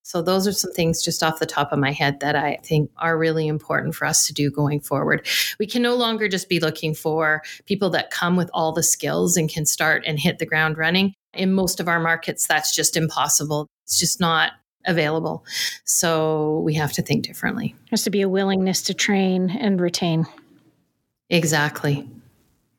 So 0.03 0.21
those 0.21 0.47
are 0.47 0.53
some 0.53 0.71
things 0.71 1.03
just 1.03 1.21
off 1.21 1.39
the 1.39 1.45
top 1.45 1.73
of 1.73 1.79
my 1.79 1.91
head 1.91 2.21
that 2.21 2.33
i 2.33 2.57
think 2.63 2.89
are 2.97 3.17
really 3.17 3.45
important 3.45 3.93
for 3.93 4.05
us 4.05 4.25
to 4.27 4.33
do 4.33 4.49
going 4.49 4.79
forward. 4.79 5.27
We 5.59 5.67
can 5.67 5.81
no 5.81 5.95
longer 5.95 6.29
just 6.29 6.47
be 6.47 6.61
looking 6.61 6.93
for 6.95 7.41
people 7.65 7.89
that 7.89 8.09
come 8.09 8.37
with 8.37 8.49
all 8.53 8.71
the 8.71 8.83
skills 8.83 9.35
and 9.35 9.49
can 9.49 9.65
start 9.65 10.03
and 10.07 10.17
hit 10.17 10.39
the 10.39 10.45
ground 10.45 10.77
running. 10.77 11.13
In 11.33 11.53
most 11.53 11.79
of 11.79 11.87
our 11.89 11.99
markets 11.99 12.47
that's 12.47 12.73
just 12.73 12.95
impossible. 12.95 13.67
It's 13.85 13.99
just 13.99 14.19
not 14.19 14.53
available. 14.87 15.45
So 15.83 16.59
we 16.59 16.73
have 16.75 16.93
to 16.93 17.01
think 17.01 17.25
differently. 17.25 17.75
There 17.77 17.91
has 17.91 18.03
to 18.03 18.09
be 18.09 18.21
a 18.21 18.29
willingness 18.29 18.81
to 18.83 18.93
train 18.93 19.49
and 19.49 19.79
retain. 19.79 20.25
Exactly. 21.29 22.09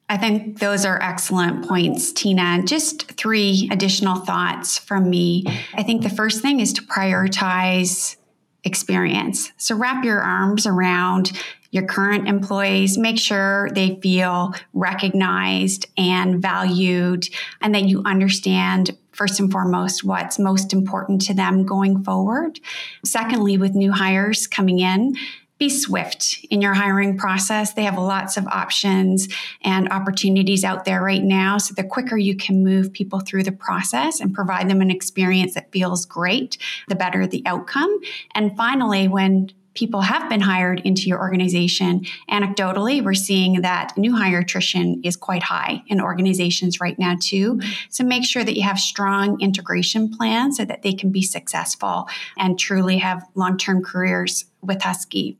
I 0.08 0.16
think 0.16 0.58
those 0.58 0.86
are 0.86 1.00
excellent 1.02 1.68
points, 1.68 2.12
Tina. 2.12 2.62
Just 2.64 3.12
three 3.12 3.68
additional 3.70 4.16
thoughts 4.16 4.78
from 4.78 5.10
me. 5.10 5.44
I 5.74 5.82
think 5.82 6.02
the 6.02 6.08
first 6.08 6.40
thing 6.40 6.60
is 6.60 6.72
to 6.74 6.82
prioritize 6.82 8.16
experience. 8.64 9.52
So 9.58 9.76
wrap 9.76 10.04
your 10.04 10.20
arms 10.20 10.66
around 10.66 11.32
your 11.70 11.84
current 11.84 12.26
employees, 12.26 12.96
make 12.96 13.18
sure 13.18 13.68
they 13.74 13.98
feel 14.00 14.54
recognized 14.72 15.86
and 15.98 16.40
valued, 16.40 17.28
and 17.60 17.74
that 17.74 17.84
you 17.84 18.02
understand 18.04 18.96
first 19.18 19.40
and 19.40 19.50
foremost 19.50 20.04
what's 20.04 20.38
most 20.38 20.72
important 20.72 21.20
to 21.22 21.34
them 21.34 21.66
going 21.66 22.02
forward. 22.04 22.60
Secondly, 23.04 23.58
with 23.58 23.74
new 23.74 23.92
hires 23.92 24.46
coming 24.46 24.78
in, 24.78 25.16
be 25.58 25.68
swift 25.68 26.46
in 26.50 26.62
your 26.62 26.72
hiring 26.72 27.18
process. 27.18 27.72
They 27.72 27.82
have 27.82 27.98
lots 27.98 28.36
of 28.36 28.46
options 28.46 29.28
and 29.62 29.88
opportunities 29.88 30.62
out 30.62 30.84
there 30.84 31.02
right 31.02 31.22
now. 31.22 31.58
So, 31.58 31.74
the 31.74 31.82
quicker 31.82 32.16
you 32.16 32.36
can 32.36 32.62
move 32.62 32.92
people 32.92 33.18
through 33.18 33.42
the 33.42 33.52
process 33.52 34.20
and 34.20 34.32
provide 34.32 34.70
them 34.70 34.80
an 34.80 34.90
experience 34.90 35.54
that 35.54 35.72
feels 35.72 36.06
great, 36.06 36.58
the 36.86 36.94
better 36.94 37.26
the 37.26 37.42
outcome. 37.44 37.92
And 38.36 38.56
finally, 38.56 39.08
when 39.08 39.50
people 39.78 40.00
have 40.00 40.28
been 40.28 40.40
hired 40.40 40.80
into 40.80 41.02
your 41.02 41.20
organization, 41.20 42.04
anecdotally, 42.28 43.00
we're 43.00 43.14
seeing 43.14 43.60
that 43.62 43.96
new 43.96 44.16
hire 44.16 44.40
attrition 44.40 45.00
is 45.04 45.14
quite 45.14 45.44
high 45.44 45.80
in 45.86 46.00
organizations 46.00 46.80
right 46.80 46.98
now, 46.98 47.14
too. 47.20 47.60
So 47.88 48.02
make 48.02 48.24
sure 48.24 48.42
that 48.42 48.56
you 48.56 48.64
have 48.64 48.80
strong 48.80 49.40
integration 49.40 50.10
plans 50.10 50.56
so 50.56 50.64
that 50.64 50.82
they 50.82 50.92
can 50.92 51.12
be 51.12 51.22
successful 51.22 52.08
and 52.36 52.58
truly 52.58 52.98
have 52.98 53.24
long 53.36 53.56
term 53.56 53.84
careers 53.84 54.46
with 54.62 54.82
Husky. 54.82 55.38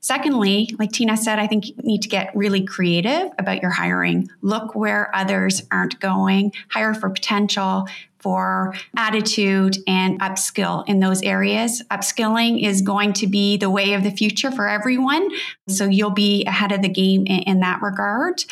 Secondly, 0.00 0.68
like 0.78 0.90
Tina 0.92 1.16
said, 1.16 1.38
I 1.38 1.46
think 1.46 1.68
you 1.68 1.74
need 1.78 2.02
to 2.02 2.08
get 2.08 2.34
really 2.34 2.64
creative 2.64 3.30
about 3.38 3.62
your 3.62 3.70
hiring. 3.70 4.28
Look 4.40 4.74
where 4.74 5.14
others 5.14 5.62
aren't 5.70 6.00
going, 6.00 6.52
hire 6.70 6.94
for 6.94 7.10
potential, 7.10 7.88
for 8.26 8.74
attitude 8.96 9.76
and 9.86 10.20
upskill 10.20 10.82
in 10.88 10.98
those 10.98 11.22
areas. 11.22 11.80
Upskilling 11.92 12.60
is 12.60 12.82
going 12.82 13.12
to 13.12 13.28
be 13.28 13.56
the 13.56 13.70
way 13.70 13.92
of 13.92 14.02
the 14.02 14.10
future 14.10 14.50
for 14.50 14.68
everyone. 14.68 15.28
So 15.68 15.84
you'll 15.84 16.10
be 16.10 16.44
ahead 16.44 16.72
of 16.72 16.82
the 16.82 16.88
game 16.88 17.24
in, 17.26 17.42
in 17.42 17.60
that 17.60 17.80
regard. 17.82 18.42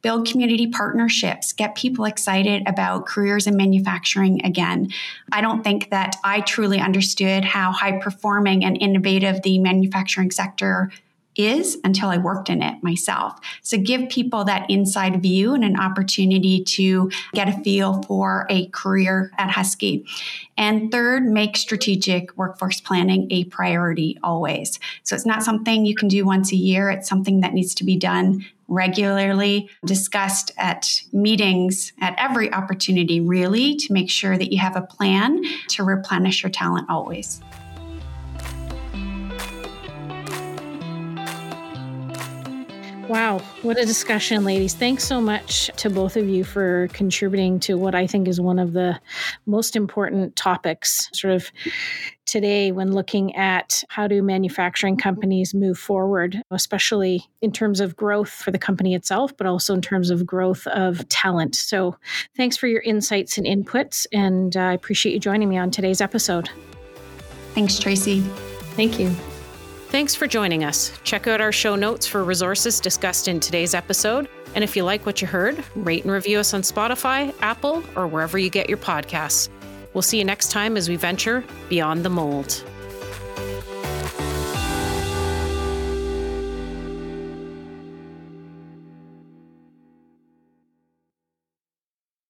Build 0.00 0.26
community 0.26 0.68
partnerships, 0.68 1.52
get 1.52 1.74
people 1.74 2.06
excited 2.06 2.62
about 2.66 3.04
careers 3.04 3.46
in 3.46 3.54
manufacturing 3.54 4.42
again. 4.46 4.88
I 5.30 5.42
don't 5.42 5.62
think 5.62 5.90
that 5.90 6.16
I 6.24 6.40
truly 6.40 6.80
understood 6.80 7.44
how 7.44 7.70
high 7.70 7.98
performing 7.98 8.64
and 8.64 8.80
innovative 8.80 9.42
the 9.42 9.58
manufacturing 9.58 10.30
sector 10.30 10.90
is 11.38 11.78
until 11.84 12.10
I 12.10 12.18
worked 12.18 12.50
in 12.50 12.62
it 12.62 12.82
myself. 12.82 13.38
So 13.62 13.78
give 13.78 14.08
people 14.08 14.44
that 14.44 14.68
inside 14.68 15.22
view 15.22 15.54
and 15.54 15.64
an 15.64 15.78
opportunity 15.78 16.62
to 16.64 17.10
get 17.32 17.48
a 17.48 17.52
feel 17.62 18.02
for 18.02 18.46
a 18.50 18.66
career 18.68 19.30
at 19.38 19.50
Husky. 19.50 20.04
And 20.56 20.90
third, 20.90 21.24
make 21.24 21.56
strategic 21.56 22.36
workforce 22.36 22.80
planning 22.80 23.28
a 23.30 23.44
priority 23.44 24.18
always. 24.22 24.80
So 25.04 25.14
it's 25.14 25.26
not 25.26 25.44
something 25.44 25.86
you 25.86 25.94
can 25.94 26.08
do 26.08 26.26
once 26.26 26.52
a 26.52 26.56
year, 26.56 26.90
it's 26.90 27.08
something 27.08 27.40
that 27.40 27.54
needs 27.54 27.74
to 27.76 27.84
be 27.84 27.96
done 27.96 28.44
regularly, 28.68 29.70
discussed 29.84 30.52
at 30.58 31.00
meetings 31.12 31.92
at 32.00 32.14
every 32.18 32.52
opportunity, 32.52 33.20
really, 33.20 33.76
to 33.76 33.92
make 33.92 34.10
sure 34.10 34.36
that 34.36 34.52
you 34.52 34.58
have 34.58 34.76
a 34.76 34.82
plan 34.82 35.42
to 35.68 35.82
replenish 35.82 36.42
your 36.42 36.50
talent 36.50 36.88
always. 36.90 37.40
Wow, 43.08 43.38
what 43.62 43.78
a 43.78 43.86
discussion, 43.86 44.44
ladies. 44.44 44.74
Thanks 44.74 45.02
so 45.02 45.18
much 45.18 45.70
to 45.78 45.88
both 45.88 46.14
of 46.18 46.28
you 46.28 46.44
for 46.44 46.88
contributing 46.92 47.58
to 47.60 47.78
what 47.78 47.94
I 47.94 48.06
think 48.06 48.28
is 48.28 48.38
one 48.38 48.58
of 48.58 48.74
the 48.74 49.00
most 49.46 49.76
important 49.76 50.36
topics, 50.36 51.08
sort 51.14 51.32
of 51.32 51.50
today, 52.26 52.70
when 52.70 52.92
looking 52.92 53.34
at 53.34 53.82
how 53.88 54.08
do 54.08 54.22
manufacturing 54.22 54.98
companies 54.98 55.54
move 55.54 55.78
forward, 55.78 56.42
especially 56.50 57.24
in 57.40 57.50
terms 57.50 57.80
of 57.80 57.96
growth 57.96 58.28
for 58.28 58.50
the 58.50 58.58
company 58.58 58.94
itself, 58.94 59.34
but 59.38 59.46
also 59.46 59.72
in 59.72 59.80
terms 59.80 60.10
of 60.10 60.26
growth 60.26 60.66
of 60.66 61.08
talent. 61.08 61.56
So, 61.56 61.96
thanks 62.36 62.58
for 62.58 62.66
your 62.66 62.82
insights 62.82 63.38
and 63.38 63.46
inputs, 63.46 64.06
and 64.12 64.54
I 64.54 64.74
appreciate 64.74 65.14
you 65.14 65.18
joining 65.18 65.48
me 65.48 65.56
on 65.56 65.70
today's 65.70 66.02
episode. 66.02 66.50
Thanks, 67.54 67.78
Tracy. 67.78 68.20
Thank 68.76 69.00
you. 69.00 69.16
Thanks 69.88 70.14
for 70.14 70.26
joining 70.26 70.64
us. 70.64 70.92
Check 71.02 71.26
out 71.26 71.40
our 71.40 71.50
show 71.50 71.74
notes 71.74 72.06
for 72.06 72.22
resources 72.22 72.78
discussed 72.78 73.26
in 73.26 73.40
today's 73.40 73.72
episode. 73.72 74.28
And 74.54 74.62
if 74.62 74.76
you 74.76 74.84
like 74.84 75.06
what 75.06 75.22
you 75.22 75.26
heard, 75.26 75.64
rate 75.74 76.02
and 76.04 76.12
review 76.12 76.38
us 76.40 76.52
on 76.52 76.60
Spotify, 76.60 77.34
Apple, 77.40 77.82
or 77.96 78.06
wherever 78.06 78.36
you 78.36 78.50
get 78.50 78.68
your 78.68 78.76
podcasts. 78.76 79.48
We'll 79.94 80.02
see 80.02 80.18
you 80.18 80.26
next 80.26 80.50
time 80.50 80.76
as 80.76 80.90
we 80.90 80.96
venture 80.96 81.42
beyond 81.70 82.04
the 82.04 82.10
mold. 82.10 82.62